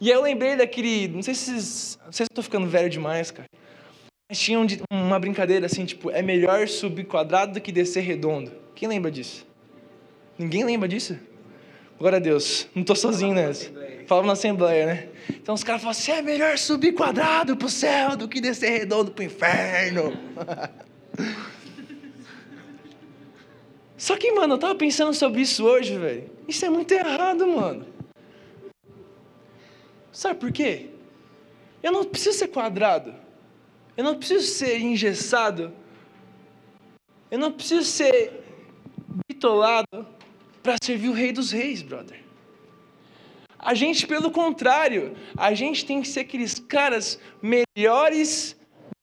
E 0.00 0.10
aí 0.10 0.16
eu 0.16 0.22
lembrei 0.22 0.56
daquele. 0.56 1.08
Não 1.08 1.22
sei 1.22 1.34
se, 1.34 1.98
não 2.04 2.12
sei 2.12 2.26
se 2.26 2.30
eu 2.34 2.42
ficando 2.42 2.66
velho 2.66 2.90
demais, 2.90 3.30
cara. 3.30 3.48
Tinha 4.34 4.58
um, 4.58 4.66
uma 4.90 5.18
brincadeira 5.18 5.66
assim, 5.66 5.84
tipo, 5.84 6.10
é 6.10 6.20
melhor 6.20 6.68
subir 6.68 7.04
quadrado 7.04 7.54
do 7.54 7.60
que 7.60 7.70
descer 7.70 8.02
redondo. 8.02 8.52
Quem 8.74 8.88
lembra 8.88 9.10
disso? 9.10 9.46
Ninguém 10.38 10.64
lembra 10.64 10.88
disso? 10.88 11.16
Glória 11.98 12.16
a 12.16 12.20
Deus. 12.20 12.66
Não 12.74 12.82
tô 12.82 12.94
sozinho 12.96 13.34
nessa. 13.34 13.70
Falava 14.06 14.26
na 14.26 14.32
Assembleia, 14.32 14.86
né? 14.86 15.08
Então 15.30 15.54
os 15.54 15.62
caras 15.62 15.80
falam 15.80 15.92
assim: 15.92 16.10
é 16.12 16.20
melhor 16.20 16.58
subir 16.58 16.92
quadrado 16.92 17.56
pro 17.56 17.68
céu 17.68 18.16
do 18.16 18.28
que 18.28 18.40
descer 18.40 18.70
redondo 18.70 19.12
pro 19.12 19.24
inferno. 19.24 20.12
Só 23.96 24.16
que, 24.16 24.32
mano, 24.32 24.54
eu 24.54 24.58
tava 24.58 24.74
pensando 24.74 25.14
sobre 25.14 25.40
isso 25.40 25.64
hoje, 25.64 25.96
velho. 25.96 26.28
Isso 26.46 26.64
é 26.66 26.68
muito 26.68 26.92
errado, 26.92 27.46
mano. 27.46 27.86
Sabe 30.12 30.38
por 30.38 30.52
quê? 30.52 30.90
Eu 31.82 31.92
não 31.92 32.04
preciso 32.04 32.38
ser 32.38 32.48
quadrado. 32.48 33.14
Eu 33.96 34.04
não 34.04 34.16
preciso 34.16 34.46
ser 34.46 34.80
engessado. 34.80 35.72
Eu 37.30 37.38
não 37.38 37.52
preciso 37.52 37.84
ser 37.84 38.44
bitolado 39.28 40.06
para 40.62 40.76
servir 40.82 41.08
o 41.08 41.12
Rei 41.12 41.32
dos 41.32 41.52
Reis, 41.52 41.82
brother. 41.82 42.22
A 43.58 43.72
gente, 43.72 44.06
pelo 44.06 44.30
contrário, 44.30 45.16
a 45.36 45.54
gente 45.54 45.86
tem 45.86 46.02
que 46.02 46.08
ser 46.08 46.20
aqueles 46.20 46.58
caras 46.58 47.18
melhores 47.40 48.56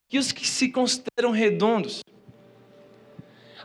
que 0.07 0.17
os 0.19 0.31
que 0.31 0.47
se 0.47 0.69
consideram 0.69 1.31
redondos. 1.31 2.01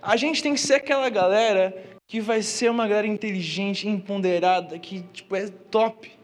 A 0.01 0.17
gente 0.17 0.43
tem 0.43 0.55
que 0.55 0.61
ser 0.61 0.75
aquela 0.75 1.11
galera 1.11 1.99
que 2.07 2.21
vai 2.21 2.41
ser 2.41 2.71
uma 2.71 2.87
galera 2.87 3.07
inteligente, 3.07 3.89
empoderada, 3.89 4.79
que 4.79 5.03
tipo 5.13 5.35
é 5.35 5.49
top. 5.49 6.16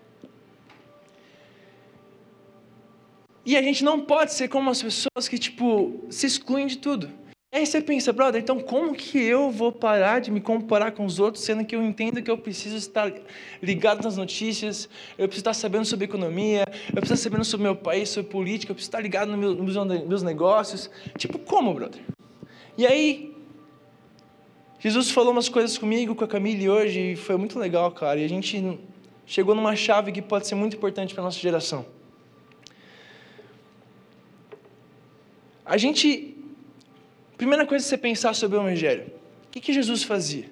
E 3.45 3.57
a 3.57 3.63
gente 3.63 3.83
não 3.83 4.01
pode 4.01 4.33
ser 4.33 4.49
como 4.49 4.71
as 4.71 4.83
pessoas 4.83 5.29
que 5.29 5.39
tipo 5.39 6.05
se 6.11 6.27
excluem 6.27 6.67
de 6.67 6.79
tudo. 6.79 7.11
E 7.55 7.59
aí 7.59 7.67
você 7.67 7.83
pensa, 7.83 8.15
brother, 8.15 8.41
então 8.41 8.59
como 8.61 8.95
que 8.95 9.19
eu 9.19 9.51
vou 9.51 9.71
parar 9.71 10.21
de 10.21 10.31
me 10.31 10.41
comparar 10.41 10.93
com 10.93 11.05
os 11.05 11.19
outros, 11.19 11.45
sendo 11.45 11.67
que 11.67 11.77
eu 11.77 11.83
entendo 11.83 12.23
que 12.23 12.31
eu 12.31 12.39
preciso 12.39 12.77
estar 12.77 13.13
ligado 13.63 14.03
nas 14.03 14.17
notícias, 14.17 14.89
eu 15.19 15.29
preciso 15.29 15.43
estar 15.43 15.53
sabendo 15.53 15.85
sobre 15.85 16.07
economia, 16.07 16.65
eu 16.89 16.95
preciso 16.95 17.15
estar 17.15 17.29
sabendo 17.29 17.45
sobre 17.45 17.65
meu 17.65 17.77
país, 17.77 18.09
sobre 18.09 18.31
política, 18.31 18.71
eu 18.71 18.75
preciso 18.75 18.89
estar 18.89 19.01
ligado 19.01 19.37
nos 19.37 19.39
meus, 19.59 20.07
meus 20.07 20.23
negócios. 20.23 20.89
Tipo, 21.19 21.39
como, 21.41 21.75
brother? 21.75 22.01
E 22.79 22.87
aí, 22.87 23.37
Jesus 24.79 25.11
falou 25.11 25.33
umas 25.33 25.51
coisas 25.51 25.77
comigo, 25.77 26.15
com 26.15 26.25
a 26.25 26.29
Camille 26.29 26.71
hoje, 26.71 27.13
e 27.13 27.17
foi 27.17 27.37
muito 27.37 27.59
legal, 27.59 27.93
cara. 27.93 28.19
E 28.19 28.25
a 28.25 28.29
gente 28.29 28.81
chegou 29.27 29.55
numa 29.55 29.77
chave 29.77 30.11
que 30.11 30.23
pode 30.23 30.47
ser 30.47 30.55
muito 30.55 30.77
importante 30.77 31.13
para 31.13 31.23
nossa 31.23 31.39
geração. 31.39 31.85
A 35.73 35.79
gente. 35.79 36.37
Primeira 37.39 37.65
coisa 37.65 37.83
é 37.83 37.89
você 37.89 37.97
pensar 37.97 38.35
sobre 38.35 38.59
o 38.59 38.61
Evangelho. 38.61 39.11
O 39.47 39.51
que, 39.51 39.59
que 39.59 39.73
Jesus 39.73 40.03
fazia? 40.03 40.45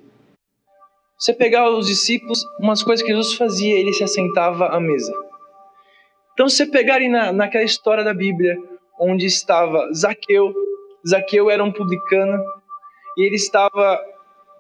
Você 1.19 1.35
pegar 1.35 1.69
os 1.69 1.87
discípulos, 1.87 2.43
umas 2.59 2.83
coisas 2.83 3.05
que 3.05 3.12
Jesus 3.12 3.35
fazia, 3.35 3.79
ele 3.79 3.93
se 3.93 4.03
assentava 4.03 4.69
à 4.69 4.81
mesa. 4.81 5.12
Então, 6.33 6.49
se 6.49 6.57
você 6.57 6.67
pegar 6.67 6.95
ali 6.95 7.11
na, 7.11 7.33
naquela 7.33 7.62
história 7.62 8.03
da 8.03 8.15
Bíblia, 8.15 8.57
onde 8.99 9.27
estava 9.27 9.93
Zaqueu, 9.93 10.55
Zaqueu 11.07 11.50
era 11.50 11.62
um 11.62 11.71
publicano, 11.71 12.43
e 13.19 13.27
ele 13.27 13.37
estava. 13.37 14.03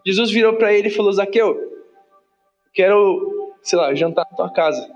Jesus 0.06 0.30
virou 0.30 0.56
para 0.56 0.74
ele 0.74 0.88
e 0.88 0.94
falou: 0.94 1.10
Zaqueu, 1.10 1.56
quero, 2.74 3.54
sei 3.62 3.78
lá, 3.78 3.94
jantar 3.94 4.26
na 4.30 4.36
tua 4.36 4.52
casa. 4.52 4.86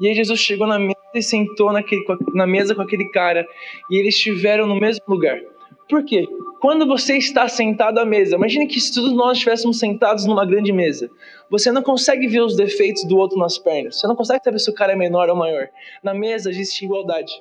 E 0.00 0.08
aí 0.08 0.14
Jesus 0.14 0.38
chegou 0.40 0.66
na 0.66 0.78
mesa 0.78 0.96
e 1.14 1.22
sentou 1.22 1.72
naquele, 1.72 2.04
na 2.34 2.46
mesa 2.46 2.74
com 2.74 2.82
aquele 2.82 3.08
cara. 3.10 3.46
E 3.90 3.96
eles 3.96 4.14
estiveram 4.14 4.66
no 4.66 4.78
mesmo 4.78 5.02
lugar. 5.08 5.40
Por 5.88 6.04
quê? 6.04 6.26
Quando 6.60 6.86
você 6.86 7.16
está 7.16 7.48
sentado 7.48 7.98
à 7.98 8.04
mesa, 8.04 8.36
imagine 8.36 8.66
que 8.66 8.80
se 8.80 8.94
todos 8.94 9.12
nós 9.12 9.38
estivéssemos 9.38 9.78
sentados 9.78 10.26
numa 10.26 10.44
grande 10.44 10.72
mesa, 10.72 11.10
você 11.50 11.72
não 11.72 11.82
consegue 11.82 12.26
ver 12.26 12.42
os 12.42 12.56
defeitos 12.56 13.04
do 13.04 13.16
outro 13.16 13.38
nas 13.38 13.58
pernas. 13.58 13.98
Você 13.98 14.06
não 14.06 14.16
consegue 14.16 14.44
saber 14.44 14.58
se 14.58 14.70
o 14.70 14.74
cara 14.74 14.92
é 14.92 14.96
menor 14.96 15.30
ou 15.30 15.36
maior. 15.36 15.68
Na 16.02 16.12
mesa 16.12 16.50
existe 16.50 16.84
igualdade. 16.84 17.32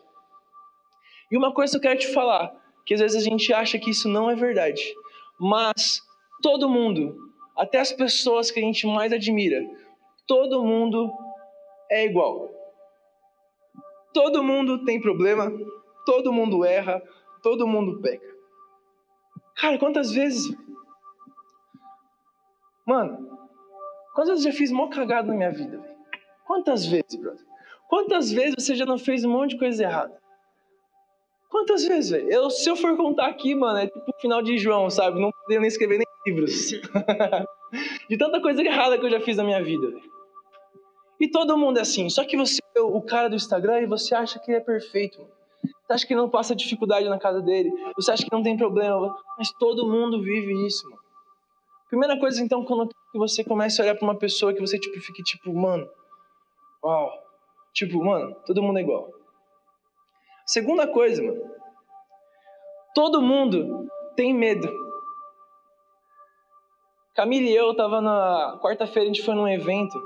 E 1.31 1.37
uma 1.37 1.53
coisa 1.53 1.73
que 1.73 1.77
eu 1.77 1.89
quero 1.89 1.99
te 1.99 2.13
falar, 2.13 2.53
que 2.85 2.93
às 2.93 3.01
vezes 3.01 3.17
a 3.21 3.29
gente 3.29 3.51
acha 3.51 3.77
que 3.77 3.89
isso 3.89 4.07
não 4.07 4.29
é 4.29 4.35
verdade, 4.35 4.81
mas 5.37 6.01
todo 6.41 6.69
mundo, 6.69 7.17
até 7.57 7.79
as 7.79 7.91
pessoas 7.91 8.49
que 8.49 8.59
a 8.59 8.63
gente 8.63 8.87
mais 8.87 9.11
admira, 9.11 9.61
todo 10.25 10.63
mundo 10.63 11.11
é 11.89 12.05
igual. 12.05 12.49
Todo 14.13 14.43
mundo 14.43 14.83
tem 14.83 14.99
problema, 14.99 15.51
todo 16.05 16.33
mundo 16.33 16.65
erra, 16.65 17.01
todo 17.43 17.67
mundo 17.67 18.01
peca. 18.01 18.35
Cara, 19.55 19.77
quantas 19.77 20.11
vezes. 20.11 20.55
Mano, 22.85 23.27
quantas 24.13 24.35
vezes 24.35 24.45
eu 24.45 24.51
já 24.51 24.57
fiz 24.57 24.71
mó 24.71 24.87
cagada 24.87 25.27
na 25.27 25.35
minha 25.35 25.51
vida? 25.51 25.83
Quantas 26.45 26.85
vezes, 26.85 27.15
brother? 27.15 27.45
Quantas 27.89 28.31
vezes 28.31 28.55
você 28.57 28.75
já 28.75 28.85
não 28.85 28.97
fez 28.97 29.23
um 29.25 29.31
monte 29.31 29.51
de 29.51 29.59
coisa 29.59 29.83
errada? 29.83 30.17
Quantas 31.49 31.85
vezes, 31.85 32.09
velho? 32.11 32.49
Se 32.49 32.69
eu 32.69 32.75
for 32.75 32.95
contar 32.97 33.27
aqui, 33.27 33.55
mano, 33.55 33.79
é 33.79 33.87
tipo 33.87 34.11
o 34.11 34.21
final 34.21 34.41
de 34.41 34.57
João, 34.57 34.89
sabe? 34.89 35.19
Não 35.19 35.31
poderia 35.31 35.61
nem 35.61 35.67
escrever 35.67 35.97
nem 35.97 36.07
livros. 36.25 36.71
de 38.09 38.17
tanta 38.17 38.41
coisa 38.41 38.61
errada 38.61 38.97
que 38.97 39.05
eu 39.05 39.09
já 39.09 39.19
fiz 39.19 39.37
na 39.37 39.43
minha 39.43 39.63
vida, 39.63 39.89
velho. 39.89 40.16
E 41.19 41.29
todo 41.29 41.57
mundo 41.57 41.77
é 41.79 41.81
assim. 41.81 42.09
Só 42.09 42.23
que 42.23 42.37
você 42.37 42.61
é 42.75 42.81
o 42.81 43.01
cara 43.01 43.27
do 43.27 43.35
Instagram 43.35 43.81
e 43.81 43.85
você 43.87 44.13
acha 44.13 44.39
que 44.39 44.51
ele 44.51 44.57
é 44.59 44.61
perfeito. 44.63 45.25
Você 45.61 45.93
acha 45.93 46.07
que 46.07 46.15
não 46.15 46.29
passa 46.29 46.55
dificuldade 46.55 47.09
na 47.09 47.17
casa 47.17 47.41
dele. 47.41 47.71
Você 47.95 48.11
acha 48.11 48.23
que 48.23 48.31
não 48.31 48.43
tem 48.43 48.57
problema. 48.57 49.15
Mas 49.37 49.51
todo 49.53 49.87
mundo 49.87 50.21
vive 50.21 50.53
isso, 50.65 50.87
mano. 50.89 51.01
Primeira 51.89 52.19
coisa, 52.19 52.43
então, 52.43 52.65
quando 52.65 52.93
você 53.13 53.43
começa 53.43 53.81
a 53.81 53.85
olhar 53.85 53.95
para 53.95 54.03
uma 54.03 54.15
pessoa 54.15 54.53
que 54.53 54.59
você 54.59 54.77
tipo, 54.77 54.99
fique 54.99 55.23
tipo, 55.23 55.53
mano, 55.53 55.89
uau. 56.83 57.11
Tipo, 57.73 58.03
mano, 58.03 58.35
todo 58.45 58.61
mundo 58.61 58.77
é 58.77 58.81
igual. 58.81 59.09
Segunda 60.45 60.85
coisa, 60.85 61.23
mano. 61.23 61.41
Todo 62.93 63.21
mundo 63.21 63.87
tem 64.15 64.33
medo. 64.33 64.67
Camille 67.15 67.49
e 67.49 67.55
eu 67.55 67.73
tava 67.75 68.01
na 68.01 68.59
quarta-feira, 68.61 69.03
a 69.03 69.13
gente 69.13 69.23
foi 69.23 69.33
num 69.33 69.47
evento 69.47 69.97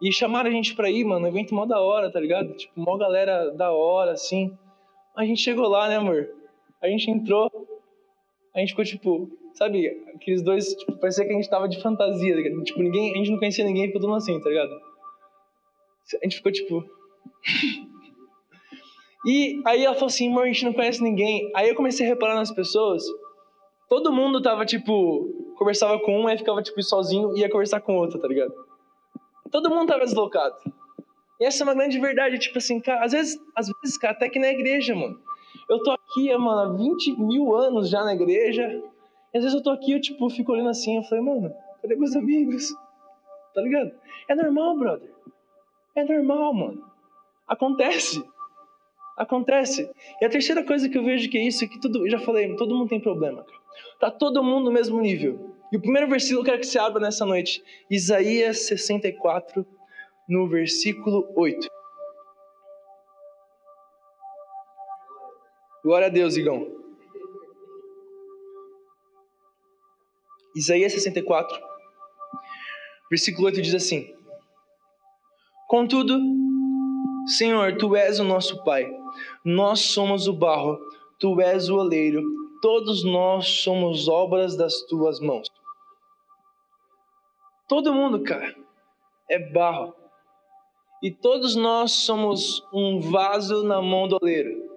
e 0.00 0.10
chamaram 0.10 0.48
a 0.48 0.52
gente 0.52 0.74
pra 0.74 0.90
ir, 0.90 1.04
mano, 1.04 1.26
evento 1.26 1.54
mó 1.54 1.66
da 1.66 1.80
hora, 1.80 2.10
tá 2.10 2.18
ligado? 2.18 2.54
Tipo, 2.54 2.80
mó 2.80 2.96
galera 2.96 3.50
da 3.50 3.70
hora, 3.70 4.12
assim. 4.12 4.56
A 5.14 5.24
gente 5.24 5.42
chegou 5.42 5.68
lá, 5.68 5.88
né, 5.88 5.96
amor? 5.96 6.28
A 6.82 6.88
gente 6.88 7.10
entrou, 7.10 7.50
a 8.54 8.60
gente 8.60 8.70
ficou 8.70 8.84
tipo, 8.84 9.28
sabe, 9.52 9.86
aqueles 10.14 10.42
dois, 10.42 10.68
tipo, 10.74 10.96
parecia 10.98 11.26
que 11.26 11.32
a 11.32 11.36
gente 11.36 11.50
tava 11.50 11.68
de 11.68 11.82
fantasia, 11.82 12.34
tá 12.34 12.40
ligado? 12.40 12.64
Tipo, 12.64 12.82
ninguém, 12.82 13.12
a 13.12 13.16
gente 13.18 13.30
não 13.30 13.38
conhecia 13.38 13.64
ninguém, 13.64 13.88
ficou 13.88 14.00
mundo 14.00 14.14
assim, 14.14 14.40
tá 14.40 14.48
ligado? 14.48 14.72
A 16.22 16.24
gente 16.24 16.36
ficou 16.36 16.50
tipo. 16.50 16.82
e 19.26 19.60
aí 19.66 19.84
ela 19.84 19.94
falou 19.94 20.06
assim, 20.06 20.28
amor, 20.28 20.44
a 20.44 20.46
gente 20.46 20.64
não 20.64 20.72
conhece 20.72 21.02
ninguém. 21.02 21.50
Aí 21.54 21.68
eu 21.68 21.74
comecei 21.74 22.06
a 22.06 22.08
reparar 22.08 22.34
nas 22.36 22.50
pessoas, 22.50 23.04
todo 23.86 24.12
mundo 24.12 24.40
tava 24.40 24.64
tipo, 24.64 25.52
conversava 25.58 26.00
com 26.00 26.22
um, 26.22 26.26
aí 26.26 26.38
ficava 26.38 26.62
tipo 26.62 26.82
sozinho 26.82 27.36
e 27.36 27.40
ia 27.40 27.50
conversar 27.50 27.82
com 27.82 27.96
outro, 27.96 28.18
tá 28.18 28.26
ligado? 28.26 28.69
Todo 29.50 29.70
mundo 29.70 29.82
estava 29.82 30.04
deslocado. 30.04 30.56
E 31.40 31.44
essa 31.44 31.62
é 31.62 31.64
uma 31.64 31.74
grande 31.74 31.98
verdade, 31.98 32.38
tipo 32.38 32.58
assim, 32.58 32.78
cara, 32.80 33.04
às 33.04 33.12
vezes, 33.12 33.40
às 33.56 33.66
vezes, 33.66 33.96
cara, 33.96 34.12
até 34.12 34.28
que 34.28 34.38
na 34.38 34.48
igreja, 34.48 34.94
mano. 34.94 35.18
Eu 35.68 35.82
tô 35.82 35.90
aqui, 35.92 36.36
mano, 36.36 36.60
há 36.60 36.76
20 36.76 37.18
mil 37.18 37.54
anos 37.56 37.88
já 37.88 38.04
na 38.04 38.14
igreja. 38.14 38.82
E 39.32 39.38
às 39.38 39.44
vezes 39.44 39.56
eu 39.56 39.62
tô 39.62 39.70
aqui, 39.70 39.92
eu 39.92 40.00
tipo, 40.00 40.28
fico 40.28 40.52
olhando 40.52 40.68
assim, 40.68 40.96
eu 40.96 41.02
falei, 41.04 41.24
mano, 41.24 41.54
cadê 41.80 41.96
meus 41.96 42.14
amigos? 42.14 42.74
Tá 43.52 43.60
ligado? 43.62 43.90
É 44.28 44.34
normal, 44.36 44.78
brother. 44.78 45.10
É 45.96 46.04
normal, 46.04 46.54
mano. 46.54 46.84
Acontece. 47.48 48.22
Acontece. 49.16 49.90
E 50.20 50.24
a 50.24 50.30
terceira 50.30 50.62
coisa 50.62 50.88
que 50.88 50.96
eu 50.96 51.02
vejo 51.02 51.28
que 51.28 51.36
é 51.36 51.42
isso, 51.42 51.64
é 51.64 51.66
que 51.66 51.80
tudo, 51.80 52.06
eu 52.06 52.10
já 52.10 52.20
falei, 52.20 52.54
todo 52.54 52.76
mundo 52.76 52.90
tem 52.90 53.00
problema, 53.00 53.42
cara. 53.42 53.60
Tá 53.98 54.08
todo 54.08 54.40
mundo 54.44 54.66
no 54.66 54.70
mesmo 54.70 55.00
nível. 55.00 55.52
E 55.72 55.76
o 55.76 55.80
primeiro 55.80 56.08
versículo 56.08 56.42
que 56.44 56.50
eu 56.50 56.54
quero 56.54 56.60
que 56.60 56.66
você 56.66 56.78
abra 56.78 57.00
nessa 57.00 57.24
noite, 57.24 57.62
Isaías 57.88 58.66
64, 58.66 59.64
no 60.28 60.48
versículo 60.48 61.32
8. 61.36 61.68
Glória 65.84 66.08
a 66.08 66.10
Deus, 66.10 66.36
Igão. 66.36 66.80
Isaías 70.56 70.92
64, 70.92 71.56
versículo 73.08 73.46
8 73.46 73.62
diz 73.62 73.74
assim: 73.74 74.12
Contudo, 75.68 76.18
Senhor, 77.38 77.76
tu 77.78 77.94
és 77.94 78.18
o 78.18 78.24
nosso 78.24 78.62
Pai, 78.64 78.90
nós 79.44 79.78
somos 79.80 80.26
o 80.26 80.32
barro, 80.32 80.78
tu 81.20 81.40
és 81.40 81.68
o 81.68 81.76
oleiro, 81.76 82.22
todos 82.60 83.04
nós 83.04 83.46
somos 83.46 84.08
obras 84.08 84.56
das 84.56 84.82
tuas 84.82 85.20
mãos. 85.20 85.48
Todo 87.70 87.94
mundo, 87.94 88.24
cara, 88.24 88.52
é 89.30 89.38
barro. 89.38 89.94
E 91.00 91.08
todos 91.08 91.54
nós 91.54 91.92
somos 91.92 92.66
um 92.74 92.98
vaso 92.98 93.62
na 93.62 93.80
mão 93.80 94.08
do 94.08 94.18
oleiro. 94.20 94.68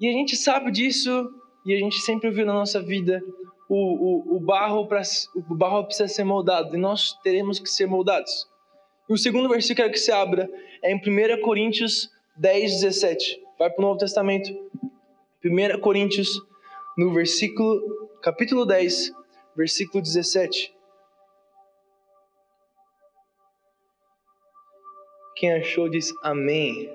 E 0.00 0.08
a 0.08 0.12
gente 0.12 0.34
sabe 0.34 0.72
disso 0.72 1.30
e 1.64 1.72
a 1.72 1.78
gente 1.78 2.00
sempre 2.00 2.28
ouviu 2.28 2.44
na 2.44 2.52
nossa 2.52 2.82
vida 2.82 3.22
o, 3.68 3.76
o, 3.76 4.36
o, 4.36 4.40
barro 4.40 4.88
pra, 4.88 5.00
o 5.36 5.54
barro 5.54 5.84
precisa 5.84 6.08
ser 6.08 6.24
moldado 6.24 6.74
e 6.74 6.76
nós 6.76 7.12
teremos 7.22 7.60
que 7.60 7.70
ser 7.70 7.86
moldados. 7.86 8.48
E 9.08 9.12
o 9.12 9.16
segundo 9.16 9.48
versículo 9.48 9.88
que 9.88 9.96
você 9.96 10.10
abra 10.10 10.50
é 10.82 10.90
em 10.90 10.96
1 10.96 11.40
Coríntios 11.40 12.10
10, 12.36 12.80
17. 12.82 13.40
Vai 13.60 13.70
para 13.70 13.78
o 13.78 13.86
Novo 13.86 14.00
Testamento. 14.00 14.50
1 15.44 15.80
Coríntios, 15.80 16.30
no 16.98 17.14
versículo, 17.14 17.80
capítulo 18.20 18.66
10, 18.66 19.12
versículo 19.56 20.02
17. 20.02 20.74
Quem 25.36 25.52
achou 25.52 25.86
diz 25.86 26.14
amém. 26.22 26.90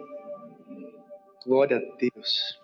Glória 1.46 1.78
a 1.78 1.96
Deus. 1.96 2.60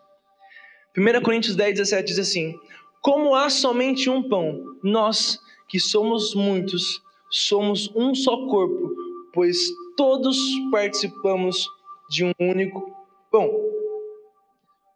1 0.97 1.21
Coríntios 1.21 1.55
10, 1.55 1.75
17 1.75 2.07
diz 2.07 2.17
assim: 2.17 2.59
Como 2.99 3.35
há 3.35 3.47
somente 3.47 4.09
um 4.09 4.27
pão, 4.27 4.75
nós, 4.83 5.39
que 5.69 5.79
somos 5.79 6.33
muitos, 6.33 6.99
somos 7.29 7.95
um 7.95 8.15
só 8.15 8.47
corpo, 8.47 8.91
pois 9.31 9.69
todos 9.95 10.35
participamos 10.71 11.67
de 12.09 12.25
um 12.25 12.33
único 12.39 12.97
pão. 13.29 13.47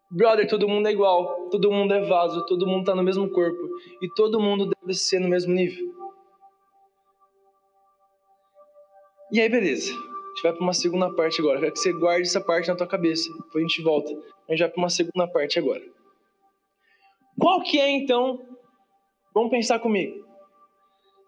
Brother, 0.10 0.48
todo 0.48 0.68
mundo 0.68 0.88
é 0.88 0.92
igual, 0.92 1.48
todo 1.52 1.72
mundo 1.72 1.94
é 1.94 2.02
vaso, 2.02 2.44
todo 2.48 2.66
mundo 2.66 2.82
está 2.82 2.96
no 2.96 3.04
mesmo 3.04 3.30
corpo 3.30 3.70
e 4.02 4.10
todo 4.10 4.42
mundo 4.42 4.72
deve 4.82 4.96
ser 4.96 5.20
no 5.20 5.30
mesmo 5.30 5.54
nível. 5.54 5.94
E 9.32 9.40
aí, 9.40 9.48
beleza. 9.48 10.11
A 10.32 10.34
gente 10.34 10.44
vai 10.44 10.54
para 10.54 10.62
uma 10.62 10.74
segunda 10.74 11.14
parte 11.14 11.42
agora. 11.42 11.60
Quero 11.60 11.74
que 11.74 11.80
você 11.80 11.92
guarde 11.92 12.28
essa 12.28 12.40
parte 12.40 12.70
na 12.70 12.76
tua 12.76 12.88
cabeça. 12.88 13.30
Depois 13.34 13.56
a 13.56 13.68
gente 13.68 13.82
volta. 13.82 14.12
A 14.48 14.52
gente 14.52 14.60
vai 14.60 14.70
para 14.70 14.82
uma 14.82 14.90
segunda 14.90 15.28
parte 15.28 15.60
agora. 15.60 15.82
Qual 17.38 17.62
que 17.62 17.80
é 17.80 17.90
então? 17.90 18.40
Vamos 19.34 19.52
pensar 19.52 19.80
comigo. 19.80 20.26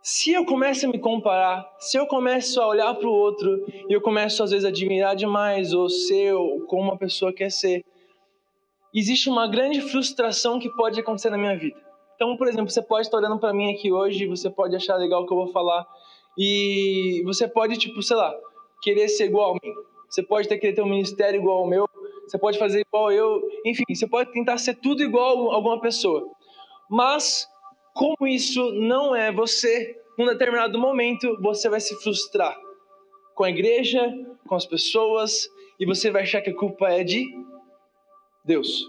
Se 0.01 0.31
eu 0.31 0.45
começo 0.45 0.85
a 0.85 0.89
me 0.89 0.99
comparar, 0.99 1.65
se 1.79 1.97
eu 1.97 2.05
começo 2.07 2.61
a 2.61 2.67
olhar 2.67 2.93
para 2.95 3.07
o 3.07 3.11
outro 3.11 3.65
e 3.89 3.93
eu 3.93 4.01
começo 4.01 4.43
às 4.43 4.51
vezes 4.51 4.65
a 4.65 4.69
admirar 4.69 5.15
demais 5.15 5.73
ou 5.73 5.89
ser 5.89 6.33
como 6.67 6.83
uma 6.83 6.97
pessoa 6.97 7.33
quer 7.33 7.49
ser, 7.49 7.85
existe 8.93 9.29
uma 9.29 9.47
grande 9.47 9.81
frustração 9.81 10.59
que 10.59 10.69
pode 10.75 10.99
acontecer 10.99 11.29
na 11.29 11.37
minha 11.37 11.57
vida. 11.57 11.79
Então, 12.15 12.37
por 12.37 12.47
exemplo, 12.47 12.69
você 12.69 12.81
pode 12.81 13.07
estar 13.07 13.17
olhando 13.17 13.39
para 13.39 13.53
mim 13.53 13.73
aqui 13.73 13.91
hoje, 13.91 14.27
você 14.27 14.49
pode 14.49 14.75
achar 14.75 14.97
legal 14.97 15.23
o 15.23 15.25
que 15.25 15.33
eu 15.33 15.37
vou 15.37 15.47
falar 15.47 15.85
e 16.37 17.21
você 17.25 17.47
pode, 17.47 17.77
tipo, 17.77 18.01
sei 18.01 18.17
lá, 18.17 18.33
querer 18.83 19.07
ser 19.07 19.25
igual 19.25 19.51
a 19.51 19.53
mim. 19.53 19.73
Você 20.09 20.21
pode 20.21 20.47
ter 20.47 20.57
querer 20.57 20.73
ter 20.73 20.81
um 20.81 20.89
ministério 20.89 21.39
igual 21.39 21.59
ao 21.59 21.67
meu. 21.67 21.89
Você 22.27 22.37
pode 22.37 22.59
fazer 22.59 22.81
igual 22.81 23.11
eu. 23.11 23.41
Enfim, 23.65 23.83
você 23.89 24.05
pode 24.05 24.31
tentar 24.31 24.57
ser 24.57 24.75
tudo 24.75 25.01
igual 25.01 25.51
a 25.51 25.55
alguma 25.55 25.79
pessoa. 25.79 26.29
Mas, 26.89 27.47
como 27.95 28.27
isso 28.27 28.71
não 28.73 29.15
é 29.15 29.31
você, 29.31 29.95
num 30.17 30.27
determinado 30.27 30.77
momento, 30.77 31.35
você 31.41 31.69
vai 31.69 31.79
se 31.79 31.95
frustrar 32.03 32.55
com 33.33 33.43
a 33.43 33.49
igreja, 33.49 34.13
com 34.47 34.55
as 34.55 34.65
pessoas, 34.65 35.49
e 35.79 35.85
você 35.85 36.11
vai 36.11 36.21
achar 36.21 36.41
que 36.41 36.51
a 36.51 36.55
culpa 36.55 36.89
é 36.89 37.03
de 37.03 37.25
Deus. 38.45 38.87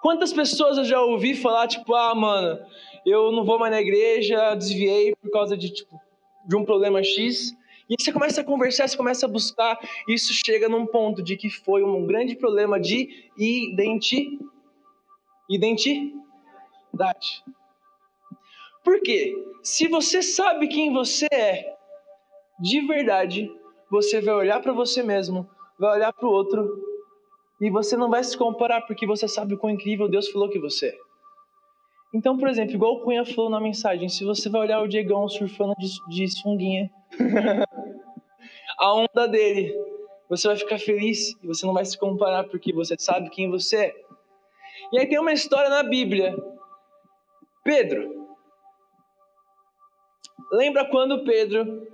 Quantas 0.00 0.32
pessoas 0.32 0.78
eu 0.78 0.84
já 0.84 1.00
ouvi 1.00 1.34
falar, 1.34 1.66
tipo, 1.66 1.94
ah, 1.94 2.14
mano, 2.14 2.58
eu 3.04 3.32
não 3.32 3.44
vou 3.44 3.58
mais 3.58 3.72
na 3.72 3.80
igreja, 3.80 4.54
desviei 4.54 5.14
por 5.16 5.30
causa 5.30 5.56
de, 5.56 5.72
tipo, 5.72 5.96
de 6.46 6.56
um 6.56 6.64
problema 6.64 7.02
X, 7.02 7.52
e 7.92 8.02
você 8.02 8.10
começa 8.10 8.40
a 8.40 8.44
conversar, 8.44 8.88
você 8.88 8.96
começa 8.96 9.26
a 9.26 9.28
buscar, 9.28 9.78
e 10.08 10.14
isso 10.14 10.32
chega 10.46 10.66
num 10.66 10.86
ponto 10.86 11.22
de 11.22 11.36
que 11.36 11.50
foi 11.50 11.82
um 11.82 12.06
grande 12.06 12.34
problema 12.34 12.80
de 12.80 13.30
identi... 13.36 14.38
identidade. 15.50 17.44
Por 18.82 19.00
quê? 19.02 19.34
Se 19.62 19.88
você 19.88 20.22
sabe 20.22 20.68
quem 20.68 20.90
você 20.90 21.26
é, 21.30 21.76
de 22.58 22.80
verdade, 22.80 23.52
você 23.90 24.22
vai 24.22 24.34
olhar 24.34 24.62
para 24.62 24.72
você 24.72 25.02
mesmo, 25.02 25.46
vai 25.78 25.96
olhar 25.96 26.14
para 26.14 26.26
o 26.26 26.32
outro, 26.32 26.66
e 27.60 27.70
você 27.70 27.94
não 27.94 28.08
vai 28.08 28.24
se 28.24 28.38
comparar 28.38 28.80
porque 28.86 29.06
você 29.06 29.28
sabe 29.28 29.52
o 29.52 29.58
quão 29.58 29.74
incrível 29.74 30.08
Deus 30.08 30.30
falou 30.30 30.48
que 30.48 30.58
você 30.58 30.86
é. 30.86 30.98
Então, 32.14 32.36
por 32.36 32.48
exemplo, 32.48 32.74
igual 32.74 32.94
o 32.94 33.00
Cunha 33.00 33.24
falou 33.24 33.50
na 33.50 33.60
mensagem, 33.60 34.08
se 34.08 34.24
você 34.24 34.48
vai 34.48 34.62
olhar 34.62 34.82
o 34.82 34.88
Diegão 34.88 35.28
surfando 35.28 35.74
de, 35.78 35.88
de 36.08 36.28
sunguinha, 36.28 36.90
a 38.78 38.94
onda 38.94 39.28
dele, 39.28 39.74
você 40.28 40.48
vai 40.48 40.56
ficar 40.56 40.78
feliz 40.78 41.34
e 41.42 41.46
você 41.46 41.66
não 41.66 41.74
vai 41.74 41.84
se 41.84 41.98
comparar 41.98 42.44
porque 42.44 42.72
você 42.72 42.96
sabe 42.98 43.30
quem 43.30 43.50
você 43.50 43.76
é. 43.76 44.02
E 44.92 44.98
aí 44.98 45.08
tem 45.08 45.18
uma 45.18 45.32
história 45.32 45.70
na 45.70 45.82
Bíblia. 45.82 46.34
Pedro. 47.64 48.26
Lembra 50.50 50.84
quando 50.90 51.24
Pedro, 51.24 51.86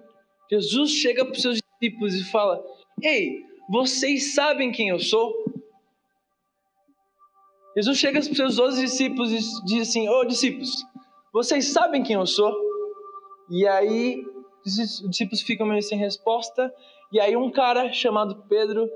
Jesus 0.50 0.90
chega 0.90 1.24
para 1.24 1.32
os 1.32 1.42
seus 1.42 1.58
discípulos 1.58 2.14
e 2.14 2.24
fala: 2.30 2.64
Ei, 3.02 3.44
vocês 3.68 4.34
sabem 4.34 4.72
quem 4.72 4.88
eu 4.88 4.98
sou? 4.98 5.32
Jesus 7.76 7.98
chega 7.98 8.20
para 8.20 8.30
os 8.30 8.36
seus 8.36 8.56
doze 8.56 8.80
discípulos 8.82 9.30
e 9.30 9.64
diz 9.64 9.88
assim: 9.88 10.08
Ô 10.08 10.20
oh, 10.20 10.24
discípulos, 10.24 10.84
vocês 11.32 11.66
sabem 11.66 12.02
quem 12.02 12.16
eu 12.16 12.26
sou? 12.26 12.52
E 13.50 13.66
aí 13.66 14.24
os 14.76 15.08
discípulos 15.08 15.40
ficam 15.40 15.66
meio 15.66 15.82
sem 15.82 15.98
resposta. 15.98 16.72
E 17.12 17.20
aí 17.20 17.36
um 17.36 17.50
cara 17.50 17.92
chamado 17.92 18.44
Pedro 18.48 18.90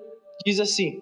diz 0.44 0.60
assim: 0.60 1.00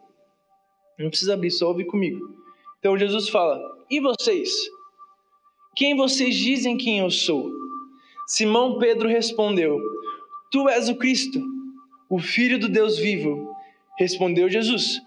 Não 0.98 1.08
precisa 1.08 1.34
abrir, 1.34 1.50
só 1.50 1.68
ouve 1.68 1.84
comigo. 1.84 2.38
Então 2.78 2.98
Jesus 2.98 3.28
fala: 3.28 3.58
E 3.90 4.00
vocês? 4.00 4.50
Quem 5.74 5.96
vocês 5.96 6.36
dizem 6.36 6.76
quem 6.76 6.98
eu 6.98 7.10
sou? 7.10 7.50
Simão 8.26 8.78
Pedro 8.78 9.08
respondeu: 9.08 9.80
Tu 10.50 10.68
és 10.68 10.88
o 10.88 10.96
Cristo, 10.96 11.42
o 12.08 12.18
Filho 12.18 12.58
do 12.58 12.68
Deus 12.68 12.98
vivo. 12.98 13.54
Respondeu 13.98 14.48
Jesus: 14.48 15.00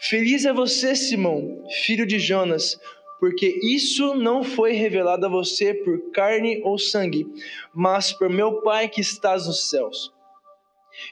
Feliz 0.00 0.44
é 0.44 0.52
você, 0.52 0.94
Simão, 0.94 1.64
filho 1.84 2.06
de 2.06 2.18
Jonas, 2.18 2.78
porque 3.18 3.58
isso 3.62 4.14
não 4.14 4.44
foi 4.44 4.72
revelado 4.72 5.26
a 5.26 5.28
você 5.28 5.74
por 5.74 6.10
carne 6.12 6.60
ou 6.62 6.78
sangue, 6.78 7.26
mas 7.74 8.12
por 8.12 8.28
meu 8.28 8.62
Pai 8.62 8.88
que 8.88 9.00
estás 9.00 9.46
nos 9.46 9.68
céus. 9.68 10.12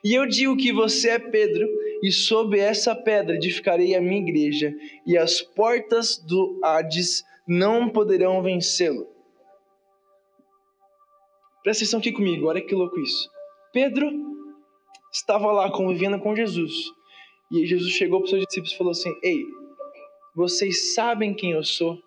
E 0.03 0.15
eu 0.15 0.27
digo 0.27 0.57
que 0.57 0.73
você 0.73 1.11
é 1.11 1.19
Pedro, 1.19 1.67
e 2.03 2.13
sob 2.13 2.59
essa 2.59 2.95
pedra 2.95 3.37
edificarei 3.37 3.95
a 3.95 4.01
minha 4.01 4.21
igreja, 4.21 4.75
e 5.07 5.17
as 5.17 5.41
portas 5.41 6.19
do 6.19 6.61
Hades 6.63 7.25
não 7.47 7.89
poderão 7.89 8.43
vencê-lo. 8.43 9.07
Presta 11.63 11.85
atenção 11.85 12.01
aqui 12.01 12.13
comigo, 12.13 12.47
olha 12.47 12.61
que 12.61 12.75
louco 12.75 12.99
isso. 13.01 13.29
Pedro 13.73 14.11
estava 15.13 15.51
lá 15.53 15.71
convivendo 15.71 16.19
com 16.19 16.35
Jesus, 16.35 16.73
e 17.51 17.65
Jesus 17.65 17.93
chegou 17.93 18.21
para 18.21 18.25
os 18.25 18.31
seus 18.31 18.45
discípulos 18.47 18.73
e 18.73 18.79
falou 18.79 18.91
assim: 18.91 19.15
Ei, 19.23 19.45
vocês 20.37 20.93
sabem 20.93 21.33
quem 21.33 21.53
eu 21.53 21.65
sou? 21.65 21.99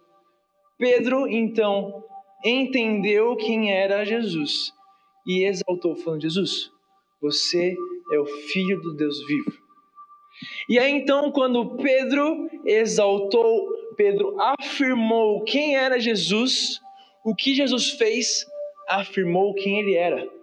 Pedro, 0.78 1.28
então, 1.28 2.04
entendeu 2.46 3.36
quem 3.36 3.74
era 3.74 4.06
Jesus 4.06 4.72
e 5.26 5.44
exaltou, 5.46 5.96
falando: 5.96 6.22
Jesus, 6.22 6.72
você 7.20 7.76
é 8.12 8.20
o 8.20 8.26
Filho 8.26 8.80
do 8.82 8.94
Deus 8.94 9.26
vivo. 9.26 9.52
E 10.70 10.78
aí 10.78 10.92
então, 10.92 11.32
quando 11.32 11.76
Pedro 11.78 12.48
exaltou, 12.64 13.68
Pedro 13.98 14.40
afirmou 14.40 15.44
quem 15.44 15.76
era 15.76 16.00
Jesus, 16.00 16.80
o 17.26 17.36
que 17.36 17.56
Jesus 17.56 17.90
fez, 17.92 18.46
afirmou 18.88 19.56
quem 19.56 19.80
ele 19.80 19.96
era. 19.96 20.39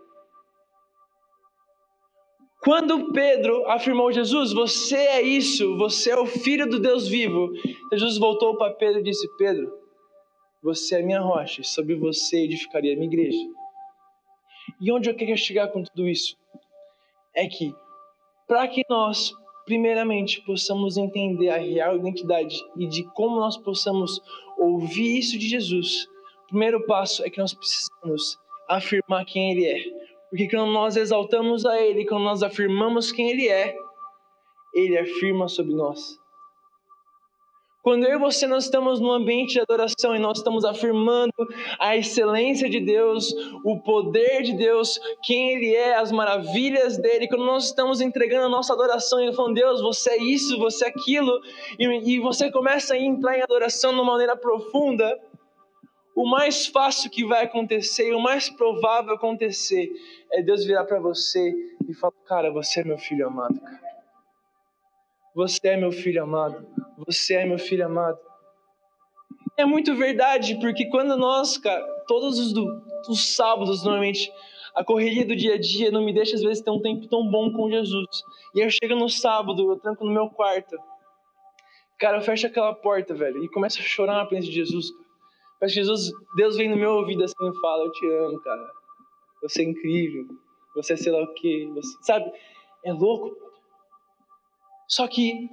Quando 2.67 3.13
Pedro 3.13 3.65
afirmou 3.71 4.11
Jesus, 4.11 4.53
você 4.53 4.97
é 4.97 5.23
isso, 5.23 5.77
você 5.77 6.11
é 6.11 6.19
o 6.19 6.27
filho 6.27 6.69
do 6.69 6.81
Deus 6.81 7.07
vivo. 7.07 7.53
Jesus 7.93 8.19
voltou 8.19 8.57
para 8.57 8.75
Pedro 8.75 8.99
e 8.99 9.05
disse: 9.05 9.25
Pedro, 9.37 9.73
você 10.61 10.97
é 10.97 11.03
minha 11.03 11.21
rocha, 11.21 11.63
sobre 11.63 11.95
você 11.95 12.39
edificaria 12.39 12.95
a 12.95 12.97
minha 12.97 13.07
igreja. 13.07 13.39
E 14.81 14.91
onde 14.91 15.09
eu 15.09 15.15
quero 15.15 15.37
chegar 15.37 15.69
com 15.69 15.85
tudo 15.85 16.09
isso? 16.09 16.37
É 17.37 17.47
que, 17.47 17.73
para 18.49 18.67
que 18.67 18.83
nós, 18.91 19.33
primeiramente, 19.65 20.43
possamos 20.43 20.97
entender 20.97 21.51
a 21.51 21.59
real 21.59 21.97
identidade 21.97 22.61
e 22.77 22.89
de 22.89 23.05
como 23.13 23.39
nós 23.39 23.57
possamos 23.57 24.21
ouvir 24.59 25.21
isso 25.21 25.39
de 25.39 25.49
Jesus, 25.49 26.09
o 26.43 26.49
primeiro 26.49 26.85
passo 26.85 27.25
é 27.25 27.31
que 27.31 27.39
nós 27.39 27.55
precisamos 27.55 28.37
afirmar 28.69 29.25
quem 29.25 29.53
Ele 29.53 29.67
é 29.67 30.06
porque 30.31 30.49
quando 30.49 30.73
nós 30.73 30.97
exaltamos 30.97 31.65
a 31.65 31.81
Ele, 31.81 32.07
quando 32.07 32.25
nós 32.25 32.43
afirmamos 32.43 33.13
quem 33.13 33.31
Ele 33.31 33.49
é, 33.49 33.77
Ele 34.75 34.99
afirma 34.99 35.49
sobre 35.49 35.75
nós. 35.75 36.19
Quando 37.87 38.05
eu 38.05 38.17
e 38.17 38.19
você 38.19 38.49
nós 38.49 38.65
estamos 38.65 38.99
num 38.99 39.13
ambiente 39.13 39.53
de 39.53 39.61
adoração 39.61 40.17
e 40.17 40.19
nós 40.19 40.39
estamos 40.39 40.65
afirmando 40.65 41.31
a 41.79 41.97
excelência 41.97 42.69
de 42.69 42.81
Deus, 42.81 43.33
o 43.65 43.81
poder 43.81 44.43
de 44.43 44.55
Deus, 44.55 44.99
quem 45.23 45.53
Ele 45.53 45.73
é, 45.73 45.95
as 45.95 46.11
maravilhas 46.11 46.99
dele, 46.99 47.29
quando 47.29 47.45
nós 47.45 47.67
estamos 47.67 48.01
entregando 48.01 48.47
a 48.47 48.49
nossa 48.49 48.73
adoração 48.73 49.21
e 49.21 49.33
falando, 49.33 49.55
Deus, 49.55 49.81
você 49.81 50.11
é 50.11 50.21
isso, 50.21 50.59
você 50.59 50.85
é 50.85 50.89
aquilo, 50.89 51.31
e, 51.79 52.15
e 52.15 52.19
você 52.19 52.51
começa 52.51 52.95
a 52.95 52.99
entrar 52.99 53.39
em 53.39 53.43
adoração 53.43 53.93
de 53.93 54.01
uma 54.01 54.11
maneira 54.11 54.37
profunda, 54.37 55.17
o 56.17 56.27
mais 56.27 56.67
fácil 56.67 57.11
que 57.11 57.27
vai 57.27 57.45
acontecer, 57.45 58.15
o 58.15 58.21
mais 58.21 58.49
provável 58.49 59.13
acontecer, 59.13 59.93
é 60.33 60.43
Deus 60.43 60.65
virar 60.65 60.87
para 60.87 60.99
você 60.99 61.55
e 61.87 61.93
falar, 61.93 62.15
cara, 62.27 62.51
você 62.51 62.81
é 62.81 62.85
meu 62.85 62.97
filho 62.97 63.27
amado, 63.27 63.61
cara. 63.61 63.87
Você 65.35 65.69
é 65.69 65.77
meu 65.77 65.93
filho 65.93 66.23
amado. 66.23 66.67
Você 67.07 67.35
é 67.35 67.45
meu 67.45 67.59
filho 67.59 67.85
amado. 67.85 68.19
É 69.59 69.67
muito 69.67 69.95
verdade, 69.95 70.59
porque 70.59 70.89
quando 70.89 71.15
nós, 71.19 71.59
cara, 71.59 71.87
todos 72.09 72.39
os, 72.39 72.55
do, 72.55 72.67
os 73.11 73.35
sábados, 73.35 73.85
normalmente, 73.85 74.33
a 74.75 74.83
correria 74.83 75.27
do 75.27 75.37
dia 75.37 75.55
a 75.55 75.59
dia 75.59 75.91
não 75.91 76.03
me 76.03 76.15
deixa 76.15 76.37
às 76.37 76.43
vezes 76.43 76.63
ter 76.63 76.71
um 76.71 76.81
tempo 76.81 77.07
tão 77.09 77.31
bom 77.31 77.53
com 77.53 77.71
Jesus. 77.71 78.23
E 78.55 78.61
eu 78.61 78.71
chego 78.71 78.95
no 78.95 79.11
sábado, 79.11 79.71
eu 79.71 79.79
tranco 79.79 80.07
no 80.07 80.13
meu 80.13 80.31
quarto. 80.31 80.75
Cara, 81.99 82.17
eu 82.17 82.23
fecho 82.23 82.47
aquela 82.47 82.75
porta, 82.75 83.15
velho, 83.15 83.45
e 83.45 83.51
começo 83.51 83.79
a 83.79 83.83
chorar 83.83 84.15
na 84.15 84.25
presença 84.25 84.49
de 84.49 84.55
Jesus. 84.55 84.87
Mas 85.61 85.73
Jesus, 85.73 86.11
Deus 86.37 86.57
vem 86.57 86.69
no 86.69 86.77
meu 86.77 86.93
ouvido 86.93 87.25
assim 87.25 87.49
e 87.49 87.61
fala: 87.61 87.85
Eu 87.85 87.93
te 87.93 88.07
amo, 88.11 88.41
cara. 88.41 88.71
Você 89.43 89.63
é 89.63 89.65
incrível. 89.65 90.27
Você 90.75 90.93
é 90.93 90.97
sei 90.97 91.13
lá 91.13 91.23
o 91.23 91.35
quê. 91.35 91.69
Você... 91.75 91.97
Sabe? 92.03 92.31
É 92.85 92.93
louco. 92.93 93.35
Só 94.89 95.09
que 95.09 95.49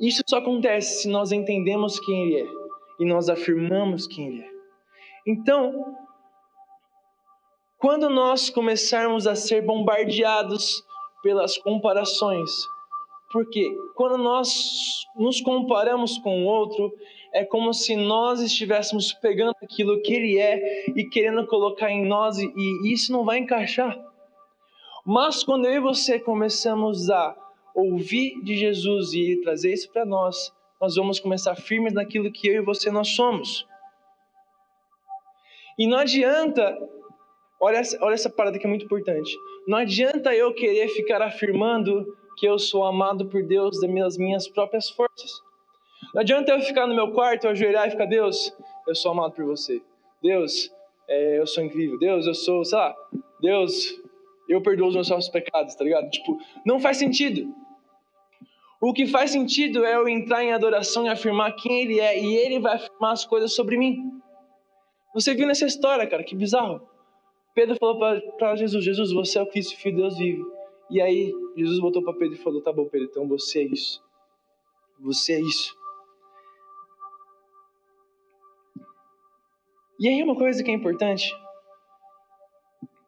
isso 0.00 0.22
só 0.26 0.38
acontece 0.38 1.02
se 1.02 1.08
nós 1.08 1.30
entendemos 1.30 2.00
quem 2.00 2.24
Ele 2.24 2.40
é 2.40 2.52
e 2.98 3.04
nós 3.04 3.28
afirmamos 3.28 4.06
quem 4.06 4.28
Ele 4.28 4.42
é. 4.42 4.50
Então, 5.26 5.94
quando 7.78 8.08
nós 8.08 8.50
começarmos 8.50 9.26
a 9.26 9.34
ser 9.34 9.64
bombardeados 9.64 10.82
pelas 11.22 11.58
comparações, 11.58 12.50
porque 13.30 13.70
quando 13.94 14.18
nós 14.18 15.06
nos 15.16 15.40
comparamos 15.40 16.18
com 16.18 16.44
o 16.44 16.46
outro, 16.46 16.92
é 17.32 17.44
como 17.44 17.72
se 17.72 17.96
nós 17.96 18.40
estivéssemos 18.40 19.12
pegando 19.12 19.54
aquilo 19.62 20.00
que 20.02 20.12
ele 20.14 20.38
é 20.38 20.90
e 20.90 21.04
querendo 21.08 21.46
colocar 21.46 21.90
em 21.90 22.06
nós, 22.06 22.38
e, 22.38 22.92
isso 22.92 23.12
não 23.12 23.24
vai 23.24 23.38
encaixar. 23.38 23.96
Mas 25.04 25.42
quando 25.42 25.66
eu 25.66 25.74
e 25.74 25.80
você 25.80 26.18
começamos 26.18 27.10
a 27.10 27.36
ouvir 27.74 28.40
de 28.42 28.56
Jesus 28.56 29.12
e 29.12 29.20
ele 29.20 29.42
trazer 29.42 29.72
isso 29.72 29.90
para 29.90 30.04
nós, 30.04 30.52
nós 30.80 30.96
vamos 30.96 31.20
começar 31.20 31.54
firmes 31.54 31.92
naquilo 31.92 32.32
que 32.32 32.48
eu 32.48 32.54
e 32.54 32.64
você 32.64 32.90
nós 32.90 33.08
somos. 33.08 33.66
E 35.78 35.86
não 35.86 35.98
adianta, 35.98 36.76
olha 37.60 37.78
essa, 37.78 37.98
olha 38.04 38.14
essa 38.14 38.28
parada 38.30 38.58
que 38.58 38.66
é 38.66 38.68
muito 38.68 38.84
importante. 38.84 39.34
Não 39.66 39.78
adianta 39.78 40.34
eu 40.34 40.52
querer 40.52 40.88
ficar 40.88 41.22
afirmando 41.22 42.06
que 42.36 42.46
eu 42.46 42.58
sou 42.58 42.84
amado 42.84 43.26
por 43.26 43.42
Deus 43.42 43.80
das 43.80 44.16
minhas 44.16 44.48
próprias 44.48 44.90
forças. 44.90 45.49
Não 46.14 46.22
adianta 46.22 46.52
eu 46.52 46.60
ficar 46.60 46.86
no 46.86 46.94
meu 46.94 47.12
quarto, 47.12 47.44
eu 47.44 47.50
ajoelhar 47.50 47.86
e 47.86 47.90
ficar, 47.90 48.06
Deus, 48.06 48.54
eu 48.86 48.94
sou 48.94 49.12
amado 49.12 49.32
por 49.32 49.44
você. 49.44 49.80
Deus, 50.22 50.70
é, 51.08 51.38
eu 51.38 51.46
sou 51.46 51.64
incrível. 51.64 51.98
Deus, 51.98 52.26
eu 52.26 52.34
sou, 52.34 52.64
sei 52.64 52.78
lá, 52.78 52.94
Deus, 53.40 54.00
eu 54.48 54.60
perdoo 54.60 54.88
os 54.88 55.08
meus 55.08 55.28
pecados, 55.28 55.74
tá 55.74 55.84
ligado? 55.84 56.10
Tipo, 56.10 56.38
não 56.66 56.80
faz 56.80 56.96
sentido. 56.96 57.54
O 58.80 58.92
que 58.92 59.06
faz 59.06 59.30
sentido 59.30 59.84
é 59.84 59.94
eu 59.94 60.08
entrar 60.08 60.42
em 60.42 60.52
adoração 60.52 61.04
e 61.04 61.08
afirmar 61.08 61.52
quem 61.52 61.82
Ele 61.82 62.00
é, 62.00 62.18
e 62.18 62.34
Ele 62.34 62.58
vai 62.58 62.76
afirmar 62.76 63.12
as 63.12 63.24
coisas 63.24 63.54
sobre 63.54 63.76
mim. 63.76 64.10
Você 65.14 65.34
viu 65.34 65.46
nessa 65.46 65.66
história, 65.66 66.06
cara, 66.06 66.24
que 66.24 66.34
bizarro. 66.34 66.80
Pedro 67.54 67.76
falou 67.76 67.98
para 68.38 68.56
Jesus: 68.56 68.84
Jesus, 68.84 69.12
você 69.12 69.38
é 69.38 69.42
o 69.42 69.46
Cristo, 69.46 69.76
filho 69.76 69.96
de 69.96 70.02
Deus 70.02 70.18
vivo. 70.18 70.50
E 70.88 71.00
aí, 71.00 71.32
Jesus 71.56 71.78
voltou 71.78 72.02
para 72.02 72.14
Pedro 72.14 72.34
e 72.34 72.38
falou: 72.38 72.62
Tá 72.62 72.72
bom, 72.72 72.86
Pedro, 72.86 73.08
então 73.10 73.28
você 73.28 73.60
é 73.60 73.64
isso. 73.64 74.02
Você 75.00 75.34
é 75.34 75.40
isso. 75.40 75.76
E 80.00 80.08
aí, 80.08 80.22
uma 80.22 80.34
coisa 80.34 80.64
que 80.64 80.70
é 80.70 80.74
importante 80.74 81.30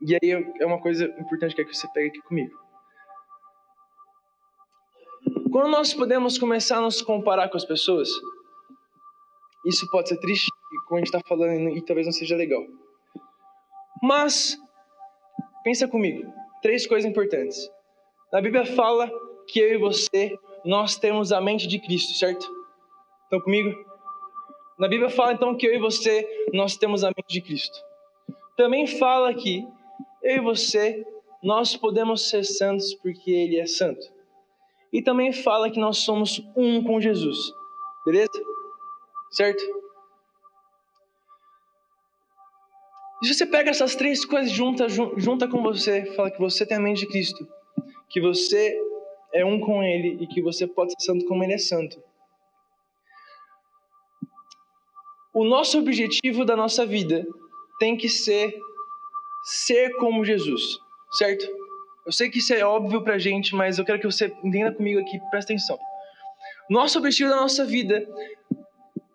e 0.05 0.15
aí 0.17 0.53
é 0.61 0.67
uma 0.67 0.81
coisa 0.81 1.05
importante 1.05 1.55
que 1.55 1.61
é 1.61 1.65
que 1.65 1.75
você 1.75 1.87
pegue 1.93 2.09
aqui 2.09 2.21
comigo. 2.23 2.59
Quando 5.53 5.71
nós 5.71 5.95
podemos 5.95 6.37
começar 6.39 6.79
a 6.79 6.81
nos 6.81 7.01
comparar 7.01 7.49
com 7.49 7.57
as 7.57 7.65
pessoas, 7.65 8.09
isso 9.65 9.89
pode 9.93 10.09
ser 10.09 10.19
triste, 10.19 10.51
como 10.89 10.97
a 10.97 10.99
gente 10.99 11.15
está 11.15 11.21
falando, 11.29 11.69
e 11.77 11.85
talvez 11.85 12.07
não 12.07 12.13
seja 12.13 12.35
legal. 12.35 12.65
Mas, 14.03 14.59
pensa 15.63 15.87
comigo, 15.87 16.29
três 16.63 16.85
coisas 16.85 17.09
importantes. 17.09 17.71
Na 18.33 18.41
Bíblia 18.41 18.67
fala 18.67 19.09
que 19.47 19.61
eu 19.61 19.75
e 19.75 19.79
você, 19.79 20.37
nós 20.65 20.97
temos 20.97 21.31
a 21.31 21.41
mente 21.41 21.69
de 21.69 21.79
Cristo, 21.79 22.19
certo? 22.19 22.45
Estão 23.25 23.41
comigo? 23.41 23.73
Na 24.83 24.89
Bíblia 24.89 25.09
fala 25.09 25.33
então 25.33 25.57
que 25.57 25.65
eu 25.65 25.73
e 25.73 25.79
você, 25.79 26.29
nós 26.53 26.77
temos 26.77 27.05
a 27.05 27.07
mente 27.07 27.29
de 27.29 27.41
Cristo. 27.41 27.79
Também 28.57 28.85
fala 28.85 29.31
aqui 29.31 29.65
eu 30.21 30.39
e 30.39 30.41
você, 30.41 31.07
nós 31.41 31.77
podemos 31.77 32.29
ser 32.29 32.43
santos 32.43 32.93
porque 32.95 33.31
Ele 33.31 33.61
é 33.61 33.67
santo. 33.67 34.05
E 34.93 35.01
também 35.01 35.33
fala 35.33 35.71
que 35.71 35.79
nós 35.79 35.99
somos 35.99 36.43
um 36.57 36.83
com 36.83 37.01
Jesus. 37.01 37.53
Beleza? 38.05 38.33
Certo? 39.31 39.63
E 43.23 43.27
se 43.29 43.35
você 43.35 43.47
pega 43.47 43.71
essas 43.71 43.95
três 43.95 44.25
coisas 44.25 44.51
junta, 44.51 44.89
junta 44.89 45.47
com 45.47 45.63
você, 45.63 46.07
fala 46.17 46.29
que 46.29 46.41
você 46.41 46.67
tem 46.67 46.77
a 46.77 46.81
mente 46.81 47.03
de 47.03 47.07
Cristo, 47.07 47.47
que 48.11 48.21
você 48.21 48.77
é 49.33 49.45
um 49.45 49.61
com 49.61 49.81
Ele 49.81 50.19
e 50.21 50.27
que 50.27 50.43
você 50.43 50.67
pode 50.67 50.91
ser 50.91 51.07
santo 51.07 51.25
como 51.27 51.45
Ele 51.45 51.53
é 51.53 51.59
santo. 51.59 52.03
O 55.35 55.45
nosso 55.45 55.79
objetivo 55.79 56.45
da 56.45 56.55
nossa 56.55 56.85
vida 56.85 57.27
tem 57.79 57.97
que 57.97 58.09
ser 58.09 58.55
ser 59.43 59.97
como 59.97 60.25
Jesus, 60.25 60.79
certo? 61.13 61.45
Eu 62.05 62.13
sei 62.13 62.31
que 62.31 62.39
isso 62.39 62.53
é 62.53 62.65
óbvio 62.65 63.03
pra 63.03 63.19
gente, 63.19 63.55
mas 63.55 63.79
eu 63.79 63.85
quero 63.85 63.99
que 63.99 64.07
você 64.07 64.27
entenda 64.45 64.73
comigo 64.73 65.01
aqui, 65.01 65.19
presta 65.31 65.53
atenção. 65.53 65.79
Nosso 66.69 66.99
objetivo 66.99 67.31
da 67.31 67.37
nossa 67.37 67.65
vida 67.65 68.07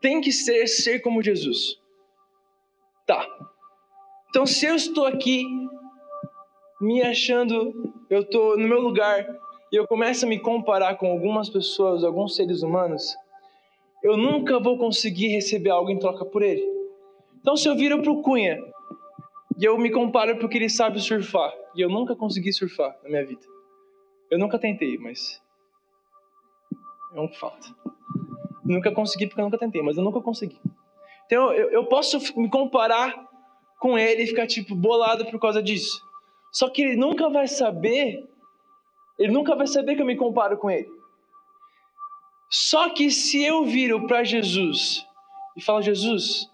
tem 0.01 0.21
que 0.21 0.31
ser 0.31 0.67
ser 0.67 0.99
como 0.99 1.21
Jesus. 1.21 1.79
Tá. 3.05 3.25
Então, 4.29 4.45
se 4.45 4.65
eu 4.65 4.75
estou 4.75 5.05
aqui 5.05 5.45
me 6.79 7.01
achando, 7.01 7.93
eu 8.09 8.21
estou 8.21 8.57
no 8.57 8.67
meu 8.67 8.79
lugar 8.79 9.25
e 9.71 9.75
eu 9.75 9.87
começo 9.87 10.25
a 10.25 10.27
me 10.29 10.39
comparar 10.39 10.95
com 10.95 11.11
algumas 11.11 11.49
pessoas, 11.49 12.03
alguns 12.03 12.35
seres 12.35 12.61
humanos, 12.61 13.15
eu 14.03 14.15
nunca 14.15 14.59
vou 14.59 14.77
conseguir 14.77 15.27
receber 15.27 15.69
algo 15.69 15.89
em 15.89 15.99
troca 15.99 16.25
por 16.25 16.41
ele. 16.41 16.63
Então, 17.39 17.55
se 17.55 17.67
eu 17.67 17.75
viro 17.75 18.01
para 18.01 18.11
o 18.11 18.21
Cunha 18.21 18.61
e 19.57 19.65
eu 19.65 19.77
me 19.77 19.89
comparo 19.89 20.37
porque 20.37 20.57
ele 20.57 20.69
sabe 20.69 20.99
surfar. 20.99 21.51
E 21.75 21.81
eu 21.81 21.89
nunca 21.89 22.15
consegui 22.15 22.53
surfar 22.53 22.95
na 23.03 23.09
minha 23.09 23.25
vida. 23.25 23.41
Eu 24.29 24.37
nunca 24.37 24.59
tentei, 24.59 24.97
mas. 24.97 25.41
É 27.13 27.19
um 27.19 27.27
fato. 27.29 27.75
nunca 28.63 28.91
consegui 28.91 29.25
porque 29.27 29.41
eu 29.41 29.45
nunca 29.45 29.57
tentei, 29.57 29.81
mas 29.81 29.97
eu 29.97 30.03
nunca 30.03 30.21
consegui. 30.21 30.59
Então 31.25 31.51
eu, 31.53 31.69
eu 31.71 31.85
posso 31.85 32.19
me 32.39 32.49
comparar 32.49 33.27
com 33.79 33.97
ele 33.97 34.23
e 34.23 34.27
ficar 34.27 34.45
tipo 34.45 34.75
bolado 34.75 35.25
por 35.25 35.39
causa 35.39 35.61
disso. 35.61 36.01
Só 36.51 36.69
que 36.69 36.81
ele 36.83 36.95
nunca 36.95 37.29
vai 37.29 37.47
saber. 37.47 38.27
Ele 39.17 39.31
nunca 39.31 39.55
vai 39.55 39.65
saber 39.65 39.95
que 39.95 40.01
eu 40.01 40.05
me 40.05 40.15
comparo 40.15 40.57
com 40.57 40.69
ele. 40.69 40.89
Só 42.49 42.89
que 42.93 43.11
se 43.11 43.43
eu 43.43 43.65
viro 43.65 44.07
para 44.07 44.23
Jesus 44.23 45.05
e 45.55 45.61
falo, 45.61 45.81
Jesus, 45.81 46.49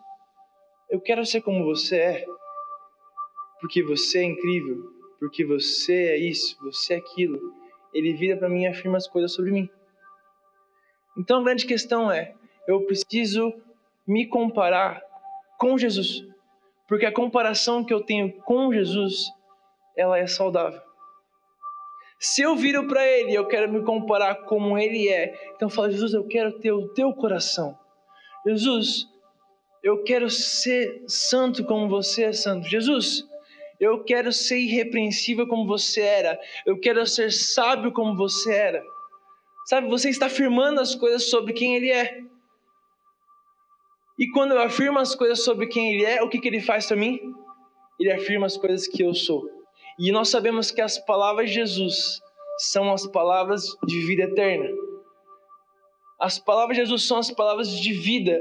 eu 0.89 0.99
quero 0.99 1.25
ser 1.25 1.41
como 1.41 1.63
você 1.65 1.97
é 1.97 2.25
porque 3.63 3.81
você 3.81 4.19
é 4.19 4.23
incrível, 4.23 4.91
porque 5.21 5.45
você 5.45 5.93
é 5.93 6.17
isso, 6.17 6.57
você 6.61 6.95
é 6.95 6.97
aquilo. 6.97 7.39
Ele 7.93 8.13
vira 8.13 8.35
para 8.35 8.49
mim 8.49 8.63
e 8.63 8.67
afirma 8.67 8.97
as 8.97 9.07
coisas 9.07 9.31
sobre 9.31 9.51
mim. 9.51 9.69
Então 11.17 11.39
a 11.39 11.43
grande 11.45 11.65
questão 11.65 12.11
é: 12.11 12.35
eu 12.67 12.85
preciso 12.85 13.53
me 14.05 14.27
comparar 14.27 15.01
com 15.57 15.77
Jesus, 15.77 16.27
porque 16.89 17.05
a 17.05 17.13
comparação 17.13 17.85
que 17.85 17.93
eu 17.93 18.01
tenho 18.01 18.33
com 18.41 18.73
Jesus, 18.73 19.31
ela 19.95 20.17
é 20.19 20.27
saudável. 20.27 20.81
Se 22.23 22.41
eu 22.41 22.55
viro 22.55 22.87
para 22.87 23.05
Ele 23.05 23.33
eu 23.33 23.45
quero 23.45 23.69
me 23.69 23.83
comparar 23.83 24.35
como 24.45 24.77
Ele 24.77 25.09
é, 25.09 25.33
então 25.53 25.67
eu 25.67 25.69
falo, 25.69 25.91
Jesus, 25.91 26.13
eu 26.13 26.25
quero 26.25 26.57
ter 26.59 26.71
o 26.71 26.87
teu 26.93 27.11
coração. 27.11 27.77
Jesus, 28.47 29.05
eu 29.83 30.03
quero 30.03 30.29
ser 30.29 31.03
santo 31.05 31.65
como 31.65 31.89
você 31.89 32.23
é 32.23 32.31
santo. 32.31 32.65
Jesus, 32.65 33.25
eu 33.77 34.05
quero 34.05 34.31
ser 34.31 34.57
irrepreensível 34.57 35.45
como 35.45 35.67
você 35.67 35.99
era. 35.99 36.39
Eu 36.65 36.79
quero 36.79 37.05
ser 37.05 37.29
sábio 37.29 37.91
como 37.91 38.15
você 38.15 38.53
era. 38.53 38.81
Sabe, 39.65 39.89
você 39.89 40.09
está 40.09 40.27
afirmando 40.27 40.79
as 40.79 40.95
coisas 40.95 41.29
sobre 41.29 41.51
quem 41.51 41.75
ele 41.75 41.91
é. 41.91 42.21
E 44.17 44.29
quando 44.29 44.51
eu 44.51 44.61
afirmo 44.61 44.97
as 44.97 45.13
coisas 45.13 45.43
sobre 45.43 45.67
quem 45.67 45.95
Ele 45.95 46.05
é, 46.05 46.23
o 46.23 46.29
que, 46.29 46.39
que 46.39 46.47
Ele 46.47 46.61
faz 46.61 46.85
para 46.85 46.95
mim? 46.95 47.19
Ele 47.99 48.11
afirma 48.11 48.45
as 48.45 48.55
coisas 48.55 48.87
que 48.87 49.03
eu 49.03 49.13
sou. 49.13 49.52
E 49.99 50.11
nós 50.11 50.29
sabemos 50.29 50.71
que 50.71 50.81
as 50.81 50.97
palavras 50.97 51.49
de 51.49 51.55
Jesus 51.55 52.19
são 52.57 52.91
as 52.91 53.05
palavras 53.07 53.65
de 53.85 53.99
vida 54.05 54.23
eterna. 54.23 54.69
As 56.19 56.39
palavras 56.39 56.77
de 56.77 56.83
Jesus 56.83 57.07
são 57.07 57.17
as 57.17 57.31
palavras 57.31 57.69
de 57.69 57.93
vida. 57.93 58.39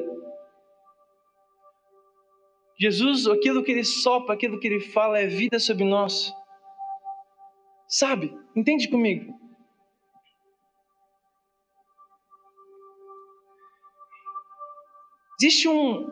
Jesus, 2.79 3.27
aquilo 3.27 3.63
que 3.63 3.71
ele 3.71 3.85
sopra, 3.85 4.35
aquilo 4.35 4.59
que 4.59 4.67
ele 4.67 4.81
fala 4.81 5.19
é 5.19 5.27
vida 5.27 5.59
sobre 5.59 5.85
nós. 5.85 6.33
Sabe? 7.89 8.35
Entende 8.57 8.89
comigo? 8.89 9.33
Existe 15.41 15.69
um, 15.69 16.07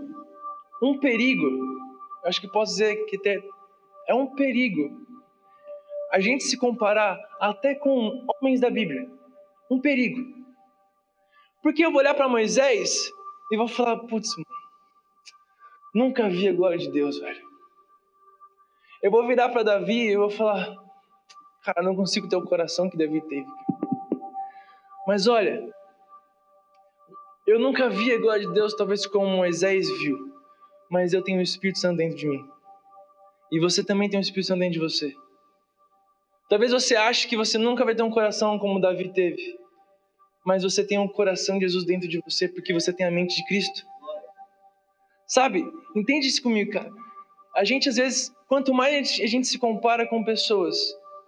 um 0.83 0.99
perigo, 0.99 1.47
acho 2.25 2.41
que 2.41 2.49
posso 2.49 2.73
dizer 2.73 3.05
que 3.07 3.17
é 4.09 4.15
um 4.15 4.35
perigo 4.35 5.10
a 6.13 6.19
gente 6.21 6.45
se 6.45 6.57
comparar 6.57 7.19
até 7.41 7.75
com 7.75 8.27
homens 8.29 8.61
da 8.61 8.69
Bíblia. 8.69 9.09
Um 9.71 9.81
perigo. 9.81 10.21
Porque 11.63 11.85
eu 11.85 11.91
vou 11.91 12.01
olhar 12.01 12.15
para 12.15 12.29
Moisés 12.29 13.11
e 13.53 13.57
vou 13.57 13.69
falar, 13.69 13.99
putz, 13.99 14.29
nunca 15.95 16.29
vi 16.29 16.49
a 16.49 16.53
glória 16.53 16.79
de 16.79 16.91
Deus, 16.91 17.19
velho. 17.19 17.49
Eu 19.03 19.11
vou 19.11 19.27
virar 19.27 19.49
para 19.51 19.63
Davi 19.63 20.09
e 20.09 20.17
vou 20.17 20.31
falar, 20.31 20.75
cara, 21.63 21.83
não 21.83 21.95
consigo 21.95 22.29
ter 22.29 22.37
o 22.37 22.45
coração 22.45 22.91
que 22.91 22.99
Davi 22.99 23.21
teve. 23.23 23.47
Mas 25.07 25.27
olha, 25.27 25.63
eu 27.47 27.59
nunca 27.59 27.89
vi 27.89 28.13
a 28.13 28.19
glória 28.19 28.47
de 28.47 28.53
Deus, 28.53 28.75
talvez 28.75 29.07
como 29.07 29.27
Moisés 29.27 29.89
viu, 29.99 30.19
mas 30.91 31.13
eu 31.13 31.23
tenho 31.23 31.39
o 31.39 31.43
Espírito 31.43 31.79
Santo 31.79 31.99
dentro 31.99 32.17
de 32.17 32.29
mim. 32.29 32.45
E 33.51 33.59
você 33.59 33.85
também 33.85 34.09
tem 34.09 34.21
o 34.21 34.23
Espírito 34.23 34.49
Santo 34.49 34.61
dentro 34.61 34.75
de 34.75 34.81
você. 34.81 35.15
Talvez 36.51 36.73
você 36.73 36.97
ache 36.97 37.29
que 37.29 37.37
você 37.37 37.57
nunca 37.57 37.85
vai 37.85 37.95
ter 37.95 38.03
um 38.03 38.11
coração 38.11 38.59
como 38.59 38.81
Davi 38.81 39.13
teve, 39.13 39.57
mas 40.45 40.65
você 40.65 40.85
tem 40.85 40.99
um 40.99 41.07
coração 41.07 41.57
de 41.61 41.65
Jesus 41.65 41.87
dentro 41.87 42.09
de 42.09 42.21
você 42.21 42.49
porque 42.49 42.75
você 42.75 42.93
tem 42.93 43.07
a 43.07 43.11
mente 43.11 43.37
de 43.37 43.47
Cristo. 43.47 43.87
Sabe? 45.29 45.65
Entende 45.95 46.27
isso 46.27 46.43
comigo, 46.43 46.73
cara. 46.73 46.91
A 47.55 47.63
gente 47.63 47.89
às 47.89 47.95
vezes, 47.95 48.35
quanto 48.49 48.75
mais 48.75 49.21
a 49.21 49.27
gente 49.27 49.47
se 49.47 49.61
compara 49.61 50.09
com 50.09 50.25
pessoas, 50.25 50.77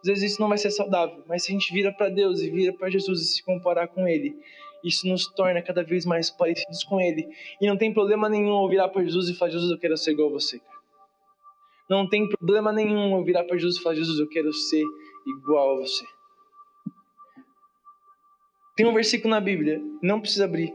às 0.01 0.09
vezes 0.09 0.33
isso 0.33 0.41
não 0.41 0.49
vai 0.49 0.59
ser 0.59 0.73
saudável, 0.73 1.23
mas 1.29 1.45
se 1.45 1.53
a 1.53 1.55
gente 1.55 1.73
vira 1.73 1.93
para 1.93 2.09
Deus 2.09 2.41
e 2.41 2.51
vira 2.51 2.73
para 2.73 2.91
Jesus 2.91 3.23
e 3.23 3.25
se 3.27 3.45
comparar 3.45 3.87
com 3.87 4.09
Ele, 4.09 4.37
isso 4.83 5.07
nos 5.07 5.29
torna 5.29 5.63
cada 5.63 5.85
vez 5.85 6.05
mais 6.05 6.31
parecidos 6.31 6.83
com 6.83 7.01
Ele. 7.01 7.29
E 7.61 7.67
não 7.69 7.77
tem 7.77 7.95
problema 7.95 8.29
nenhum 8.29 8.61
eu 8.61 8.69
virar 8.69 8.89
para 8.89 9.05
Jesus 9.05 9.29
e 9.29 9.35
falar: 9.35 9.53
Jesus, 9.53 9.71
eu 9.71 9.79
quero 9.79 9.97
ser 9.97 10.11
igual 10.11 10.31
a 10.31 10.33
você. 10.33 10.61
Não 11.89 12.09
tem 12.09 12.29
problema 12.29 12.73
nenhum 12.73 13.17
eu 13.17 13.23
virar 13.23 13.45
para 13.45 13.57
Jesus 13.57 13.77
e 13.77 13.83
falar: 13.83 13.95
Jesus, 13.95 14.19
eu 14.19 14.29
quero 14.29 14.53
ser 14.53 14.83
igual 15.27 15.77
a 15.77 15.81
você. 15.81 16.05
Tem 18.77 18.87
um 18.87 18.95
versículo 18.95 19.31
na 19.31 19.41
Bíblia, 19.41 19.81
não 20.03 20.21
precisa 20.21 20.45
abrir. 20.45 20.75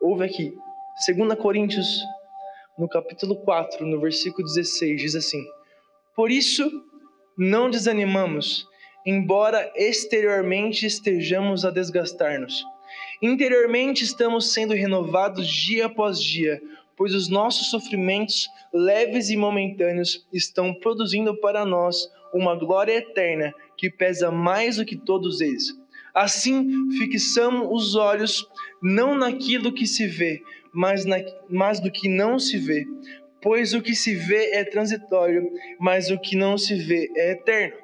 Ouve 0.00 0.24
aqui. 0.24 0.56
2 1.06 1.38
Coríntios, 1.38 2.00
no 2.78 2.88
capítulo 2.88 3.36
4, 3.36 3.86
no 3.86 4.00
versículo 4.00 4.46
16, 4.46 5.00
diz 5.00 5.14
assim: 5.14 5.44
Por 6.14 6.30
isso 6.30 6.68
não 7.36 7.70
desanimamos, 7.70 8.68
embora 9.06 9.72
exteriormente 9.76 10.86
estejamos 10.86 11.64
a 11.64 11.70
desgastar-nos. 11.70 12.64
Interiormente 13.22 14.04
estamos 14.04 14.52
sendo 14.52 14.74
renovados 14.74 15.48
dia 15.48 15.86
após 15.86 16.20
dia, 16.20 16.60
pois 16.96 17.14
os 17.14 17.28
nossos 17.28 17.70
sofrimentos, 17.70 18.48
leves 18.72 19.30
e 19.30 19.36
momentâneos, 19.36 20.26
estão 20.32 20.74
produzindo 20.74 21.34
para 21.40 21.64
nós 21.64 22.08
uma 22.34 22.56
glória 22.56 22.92
eterna 22.92 23.54
que 23.78 23.88
pesa 23.88 24.30
mais 24.30 24.76
do 24.76 24.84
que 24.84 24.96
todos 24.96 25.40
eles. 25.40 25.72
Assim, 26.12 26.90
fixamos 26.98 27.68
os 27.70 27.94
olhos 27.94 28.46
não 28.82 29.16
naquilo 29.16 29.72
que 29.72 29.86
se 29.86 30.06
vê, 30.06 30.42
mas, 30.72 31.04
na, 31.04 31.16
mas 31.48 31.80
do 31.80 31.90
que 31.90 32.08
não 32.08 32.38
se 32.38 32.58
vê. 32.58 32.84
Pois 33.40 33.72
o 33.72 33.80
que 33.80 33.94
se 33.94 34.14
vê 34.14 34.52
é 34.52 34.64
transitório, 34.64 35.48
mas 35.78 36.10
o 36.10 36.18
que 36.18 36.36
não 36.36 36.58
se 36.58 36.74
vê 36.74 37.10
é 37.16 37.32
eterno. 37.32 37.76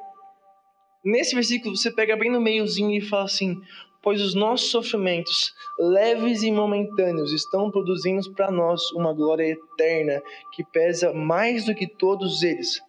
Nesse 1.04 1.34
versículo 1.34 1.76
você 1.76 1.90
pega 1.90 2.16
bem 2.16 2.30
no 2.30 2.40
meiozinho 2.40 2.90
e 2.90 3.00
fala 3.00 3.24
assim: 3.24 3.56
Pois 4.02 4.20
os 4.20 4.34
nossos 4.34 4.70
sofrimentos, 4.70 5.52
leves 5.78 6.42
e 6.42 6.50
momentâneos, 6.50 7.32
estão 7.32 7.70
produzindo 7.70 8.32
para 8.32 8.50
nós 8.50 8.90
uma 8.92 9.12
glória 9.12 9.44
eterna 9.44 10.20
que 10.54 10.64
pesa 10.64 11.12
mais 11.12 11.66
do 11.66 11.74
que 11.74 11.86
todos 11.86 12.42
eles. 12.42 12.80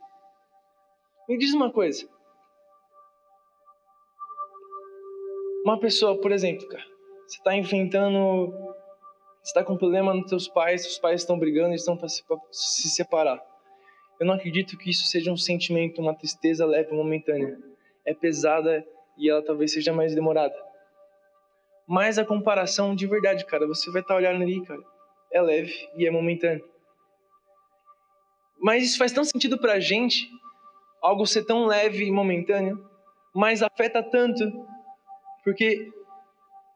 Me 1.31 1.37
diz 1.37 1.53
uma 1.53 1.71
coisa. 1.71 2.05
Uma 5.63 5.79
pessoa, 5.79 6.19
por 6.19 6.29
exemplo, 6.29 6.67
cara, 6.67 6.83
você 7.25 7.37
está 7.37 7.55
enfrentando, 7.55 8.51
você 9.41 9.45
está 9.45 9.63
com 9.63 9.71
um 9.71 9.77
problema 9.77 10.13
nos 10.13 10.27
seus 10.27 10.49
pais, 10.49 10.81
seus 10.81 10.99
pais 10.99 11.21
estão 11.21 11.39
brigando, 11.39 11.73
estão 11.73 11.95
para 11.95 12.09
se, 12.09 12.21
se 12.51 12.89
separar. 12.89 13.41
Eu 14.19 14.27
não 14.27 14.33
acredito 14.33 14.77
que 14.77 14.89
isso 14.89 15.05
seja 15.05 15.31
um 15.31 15.37
sentimento, 15.37 16.01
uma 16.01 16.13
tristeza 16.13 16.65
leve, 16.65 16.93
momentânea. 16.93 17.57
É 18.03 18.13
pesada 18.13 18.85
e 19.17 19.29
ela 19.29 19.41
talvez 19.41 19.71
seja 19.71 19.93
mais 19.93 20.13
demorada. 20.13 20.53
Mas 21.87 22.19
a 22.19 22.25
comparação 22.25 22.93
de 22.93 23.07
verdade, 23.07 23.45
cara, 23.45 23.65
você 23.65 23.89
vai 23.89 24.01
estar 24.01 24.15
tá 24.15 24.17
olhando 24.17 24.43
ali, 24.43 24.61
cara, 24.65 24.81
é 25.31 25.41
leve 25.41 25.89
e 25.95 26.05
é 26.05 26.11
momentâneo. 26.11 26.69
Mas 28.59 28.83
isso 28.83 28.97
faz 28.97 29.13
tão 29.13 29.23
sentido 29.23 29.57
pra 29.57 29.79
gente 29.79 30.29
algo 31.01 31.25
ser 31.25 31.45
tão 31.45 31.65
leve 31.65 32.05
e 32.05 32.11
momentâneo, 32.11 32.87
mas 33.33 33.63
afeta 33.63 34.03
tanto, 34.03 34.43
porque, 35.43 35.91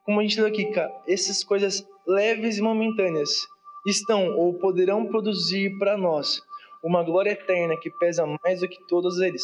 como 0.03 0.19
a 0.19 0.23
gente 0.23 0.39
leu 0.39 0.47
aqui, 0.47 0.65
cara, 0.71 0.91
essas 1.07 1.43
coisas 1.43 1.85
leves 2.07 2.57
e 2.57 2.61
momentâneas 2.61 3.47
estão 3.85 4.35
ou 4.35 4.53
poderão 4.55 5.05
produzir 5.05 5.77
para 5.77 5.97
nós 5.97 6.41
uma 6.83 7.03
glória 7.03 7.31
eterna 7.31 7.77
que 7.79 7.89
pesa 7.89 8.25
mais 8.43 8.61
do 8.61 8.67
que 8.67 8.83
todos 8.87 9.19
eles. 9.19 9.43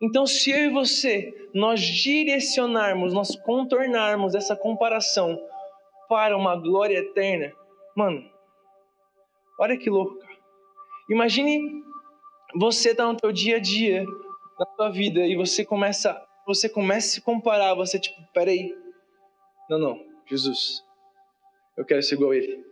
Então, 0.00 0.26
se 0.26 0.50
eu 0.50 0.70
e 0.70 0.70
você, 0.70 1.48
nós 1.54 1.80
direcionarmos, 1.80 3.12
nós 3.12 3.36
contornarmos 3.36 4.34
essa 4.34 4.56
comparação 4.56 5.38
para 6.08 6.36
uma 6.36 6.56
glória 6.56 6.98
eterna, 6.98 7.52
mano, 7.96 8.28
olha 9.58 9.76
que 9.76 9.88
louco, 9.88 10.18
cara. 10.18 10.34
Imagine 11.08 11.83
você 12.54 12.90
está 12.90 13.06
no 13.06 13.16
teu 13.16 13.32
dia 13.32 13.56
a 13.56 13.60
dia, 13.60 14.04
na 14.58 14.66
tua 14.66 14.90
vida, 14.90 15.20
e 15.20 15.36
você 15.36 15.64
começa, 15.64 16.20
você 16.46 16.68
começa 16.68 17.06
a 17.06 17.10
se 17.10 17.20
comparar, 17.20 17.74
você 17.74 17.98
tipo, 17.98 18.16
peraí, 18.32 18.74
não, 19.68 19.78
não, 19.78 20.06
Jesus, 20.28 20.82
eu 21.76 21.84
quero 21.84 22.02
ser 22.02 22.14
igual 22.14 22.30
a 22.30 22.36
Ele, 22.36 22.64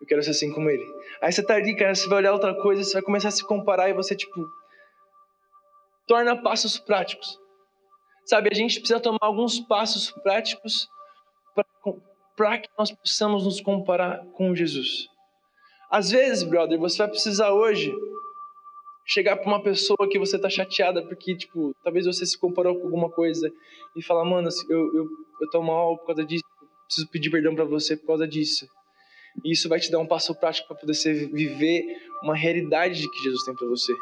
eu 0.00 0.06
quero 0.06 0.22
ser 0.22 0.30
assim 0.30 0.52
como 0.52 0.70
Ele. 0.70 0.84
Aí 1.20 1.32
você 1.32 1.42
tá 1.42 1.54
ali, 1.54 1.74
cara, 1.74 1.94
você 1.94 2.08
vai 2.08 2.18
olhar 2.18 2.32
outra 2.32 2.54
coisa, 2.54 2.84
você 2.84 2.92
vai 2.92 3.02
começar 3.02 3.28
a 3.28 3.32
se 3.32 3.44
comparar 3.44 3.88
e 3.88 3.94
você 3.94 4.14
tipo, 4.14 4.46
torna 6.06 6.40
passos 6.40 6.78
práticos. 6.78 7.38
Sabe, 8.24 8.50
a 8.52 8.54
gente 8.54 8.78
precisa 8.78 9.00
tomar 9.00 9.18
alguns 9.22 9.58
passos 9.58 10.10
práticos 10.10 10.86
para 12.36 12.58
que 12.58 12.68
nós 12.78 12.92
possamos 12.92 13.44
nos 13.44 13.60
comparar 13.60 14.24
com 14.34 14.54
Jesus. 14.54 15.08
Às 15.90 16.10
vezes, 16.10 16.42
brother, 16.42 16.78
você 16.78 16.98
vai 16.98 17.08
precisar 17.08 17.52
hoje 17.52 17.90
chegar 19.08 19.36
para 19.38 19.48
uma 19.48 19.62
pessoa 19.62 20.08
que 20.10 20.18
você 20.18 20.38
tá 20.38 20.50
chateada 20.50 21.02
porque, 21.02 21.34
tipo, 21.34 21.74
talvez 21.82 22.04
você 22.04 22.26
se 22.26 22.38
comparou 22.38 22.76
com 22.76 22.84
alguma 22.84 23.10
coisa 23.10 23.50
e 23.96 24.02
falar, 24.02 24.24
mano, 24.24 24.50
eu, 24.68 24.94
eu, 24.94 25.08
eu 25.40 25.50
tô 25.50 25.62
mal 25.62 25.96
por 25.96 26.08
causa 26.08 26.24
disso, 26.24 26.44
preciso 26.86 27.08
pedir 27.08 27.30
perdão 27.30 27.54
para 27.54 27.64
você 27.64 27.96
por 27.96 28.06
causa 28.08 28.28
disso. 28.28 28.68
E 29.42 29.52
isso 29.52 29.68
vai 29.68 29.80
te 29.80 29.90
dar 29.90 29.98
um 29.98 30.06
passo 30.06 30.34
prático 30.34 30.68
para 30.68 30.76
poder 30.76 30.94
você 30.94 31.12
viver 31.14 31.84
uma 32.22 32.36
realidade 32.36 33.00
de 33.00 33.10
que 33.10 33.22
Jesus 33.22 33.44
tem 33.44 33.54
para 33.54 33.66
você. 33.66 33.94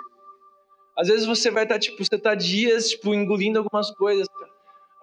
Às 0.98 1.09
vezes 1.09 1.26
você 1.26 1.50
vai 1.50 1.62
estar, 1.62 1.76
tá, 1.76 1.78
tipo, 1.78 2.02
você 2.02 2.18
tá 2.18 2.34
dias, 2.34 2.90
tipo, 2.90 3.14
engolindo 3.14 3.59
algumas 3.59 3.90
coisas. 3.92 4.26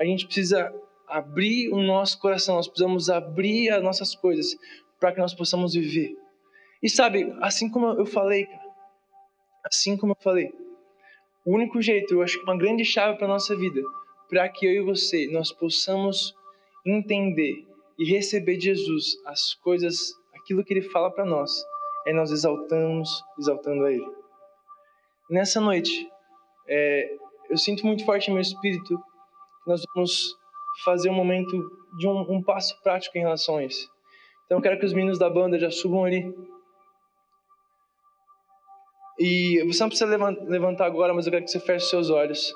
A 0.01 0.03
gente 0.03 0.25
precisa 0.25 0.73
abrir 1.07 1.69
o 1.71 1.81
nosso 1.81 2.19
coração, 2.19 2.55
nós 2.55 2.67
precisamos 2.67 3.09
abrir 3.09 3.69
as 3.69 3.83
nossas 3.83 4.15
coisas 4.15 4.55
para 4.99 5.13
que 5.13 5.19
nós 5.19 5.33
possamos 5.33 5.75
viver. 5.75 6.11
E 6.81 6.89
sabe, 6.89 7.33
assim 7.41 7.69
como 7.69 7.85
eu 7.87 8.05
falei, 8.05 8.45
cara, 8.45 8.62
Assim 9.63 9.97
como 9.97 10.13
eu 10.13 10.17
falei, 10.21 10.51
o 11.45 11.53
único 11.53 11.81
jeito, 11.81 12.13
eu 12.13 12.21
acho 12.21 12.37
que 12.37 12.43
uma 12.43 12.57
grande 12.57 12.85
chave 12.85 13.17
para 13.17 13.27
nossa 13.27 13.55
vida, 13.55 13.81
para 14.29 14.47
que 14.49 14.65
eu 14.65 14.71
e 14.71 14.81
você 14.81 15.27
nós 15.31 15.51
possamos 15.51 16.33
entender 16.85 17.65
e 17.97 18.05
receber 18.05 18.57
de 18.57 18.65
Jesus 18.65 19.17
as 19.25 19.53
coisas, 19.55 20.13
aquilo 20.35 20.63
que 20.63 20.73
Ele 20.73 20.81
fala 20.81 21.11
para 21.11 21.25
nós, 21.25 21.51
é 22.05 22.13
nós 22.13 22.31
exaltamos, 22.31 23.23
exaltando 23.37 23.85
a 23.85 23.91
Ele. 23.91 24.07
Nessa 25.29 25.59
noite, 25.59 26.07
é, 26.67 27.15
eu 27.49 27.57
sinto 27.57 27.85
muito 27.85 28.05
forte 28.05 28.29
em 28.29 28.33
meu 28.33 28.41
espírito 28.41 28.97
que 29.63 29.69
nós 29.69 29.83
vamos 29.93 30.35
fazer 30.83 31.09
um 31.09 31.13
momento 31.13 31.57
de 31.97 32.07
um, 32.07 32.19
um 32.31 32.41
passo 32.41 32.81
prático 32.81 33.17
em 33.17 33.21
relação 33.21 33.57
a 33.57 33.63
isso. 33.63 33.89
Então 34.45 34.57
eu 34.57 34.61
quero 34.61 34.79
que 34.79 34.85
os 34.85 34.93
meninos 34.93 35.19
da 35.19 35.29
banda 35.29 35.57
já 35.59 35.71
subam 35.71 36.03
ali. 36.03 36.33
E 39.19 39.63
você 39.67 39.81
não 39.81 39.89
precisa 39.89 40.09
levantar 40.09 40.85
agora, 40.85 41.13
mas 41.13 41.25
eu 41.25 41.31
quero 41.31 41.45
que 41.45 41.51
você 41.51 41.59
feche 41.59 41.87
seus 41.87 42.09
olhos. 42.09 42.53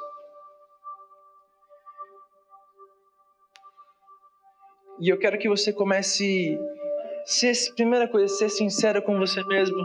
E 5.00 5.10
eu 5.10 5.20
quero 5.20 5.38
que 5.38 5.48
você 5.48 5.72
comece 5.72 6.58
ser 7.26 7.54
primeira 7.76 8.08
coisa, 8.08 8.28
ser 8.34 8.50
sincero 8.50 9.02
com 9.04 9.20
você 9.20 9.44
mesmo. 9.44 9.78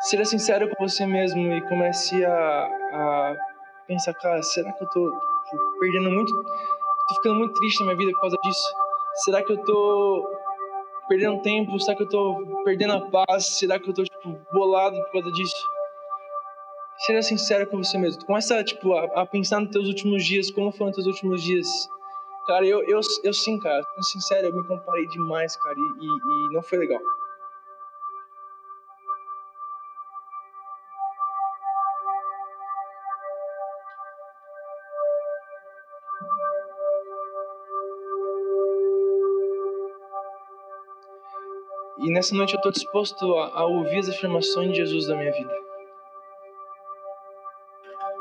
Seja 0.00 0.24
sincero 0.24 0.68
com 0.74 0.88
você 0.88 1.06
mesmo 1.06 1.52
e 1.52 1.68
comece 1.68 2.24
a, 2.24 2.32
a 2.32 3.36
pensar, 3.86 4.14
cara, 4.14 4.42
será 4.42 4.72
que 4.72 4.82
eu 4.82 4.88
tô 4.88 5.10
tipo, 5.10 5.78
perdendo 5.78 6.10
muito, 6.10 6.32
tô 7.08 7.14
ficando 7.14 7.36
muito 7.36 7.54
triste 7.54 7.80
na 7.80 7.86
minha 7.86 7.98
vida 7.98 8.12
por 8.12 8.20
causa 8.20 8.36
disso? 8.42 8.66
Será 9.24 9.42
que 9.42 9.52
eu 9.52 9.64
tô 9.64 10.28
perdendo 11.08 11.40
tempo? 11.42 11.78
Será 11.78 11.96
que 11.96 12.02
eu 12.02 12.08
tô 12.08 12.62
perdendo 12.64 12.94
a 12.94 13.00
paz? 13.10 13.58
Será 13.58 13.78
que 13.78 13.88
eu 13.88 13.94
tô 13.94 14.04
tipo 14.04 14.40
bolado 14.52 14.96
por 15.04 15.12
causa 15.12 15.32
disso? 15.32 15.56
Seja 16.98 17.22
sincero 17.22 17.66
com 17.66 17.82
você 17.82 17.98
mesmo. 17.98 18.24
Começa 18.24 18.62
tipo, 18.64 18.94
a, 18.94 19.04
a, 19.22 19.26
pensar 19.26 19.60
nos 19.60 19.70
teus 19.70 19.88
últimos 19.88 20.24
dias, 20.24 20.50
como 20.50 20.72
foram 20.72 20.90
os 20.90 20.96
teus 20.96 21.06
últimos 21.06 21.42
dias. 21.42 21.68
Cara, 22.46 22.64
eu, 22.64 22.82
eu, 22.84 23.00
eu 23.24 23.32
sim, 23.32 23.58
cara, 23.58 23.82
sendo 23.82 24.04
sincero, 24.04 24.46
eu 24.46 24.56
me 24.56 24.66
comparei 24.66 25.06
demais, 25.08 25.56
cara, 25.56 25.76
e, 25.76 26.04
e, 26.04 26.06
e 26.06 26.54
não 26.54 26.62
foi 26.62 26.78
legal. 26.78 27.00
E 42.06 42.10
nessa 42.12 42.36
noite 42.36 42.54
eu 42.54 42.58
estou 42.58 42.70
disposto 42.70 43.34
a, 43.34 43.62
a 43.62 43.66
ouvir 43.66 43.98
as 43.98 44.08
afirmações 44.08 44.70
de 44.70 44.76
Jesus 44.76 45.08
da 45.08 45.16
minha 45.16 45.32
vida. 45.32 45.52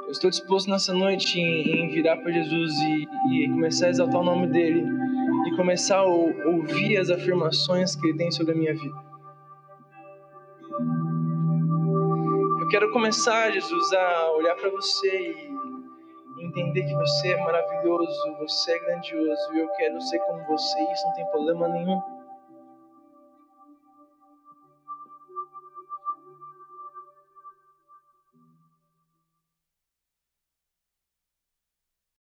Eu 0.05 0.09
estou 0.09 0.27
disposto 0.27 0.71
nessa 0.71 0.91
noite 0.91 1.39
em, 1.39 1.83
em 1.83 1.89
virar 1.89 2.17
para 2.17 2.31
Jesus 2.31 2.73
e, 2.73 3.43
e, 3.43 3.49
começar 3.49 3.85
a 3.85 3.89
exaltar 3.89 4.21
o 4.21 4.23
nome 4.23 4.47
dele 4.47 4.83
e 5.45 5.55
começar 5.55 5.99
a 5.99 6.03
ouvir 6.03 6.97
as 6.97 7.11
afirmações 7.11 7.95
que 7.95 8.07
ele 8.07 8.17
tem 8.17 8.31
sobre 8.31 8.53
a 8.53 8.55
minha 8.55 8.73
vida. 8.73 8.95
Eu 12.61 12.67
quero 12.69 12.91
começar, 12.91 13.51
Jesus, 13.51 13.93
a 13.93 14.31
olhar 14.31 14.55
para 14.55 14.71
você 14.71 15.31
e 16.39 16.43
entender 16.43 16.85
que 16.87 16.93
você 16.95 17.33
é 17.33 17.43
maravilhoso, 17.43 18.35
você 18.39 18.71
é 18.71 18.79
grandioso 18.79 19.53
e 19.53 19.59
eu 19.59 19.67
quero 19.73 20.01
ser 20.01 20.17
como 20.21 20.43
você 20.47 20.79
e 20.79 20.91
isso 20.91 21.05
não 21.05 21.13
tem 21.13 21.25
problema 21.27 21.67
nenhum. 21.67 22.14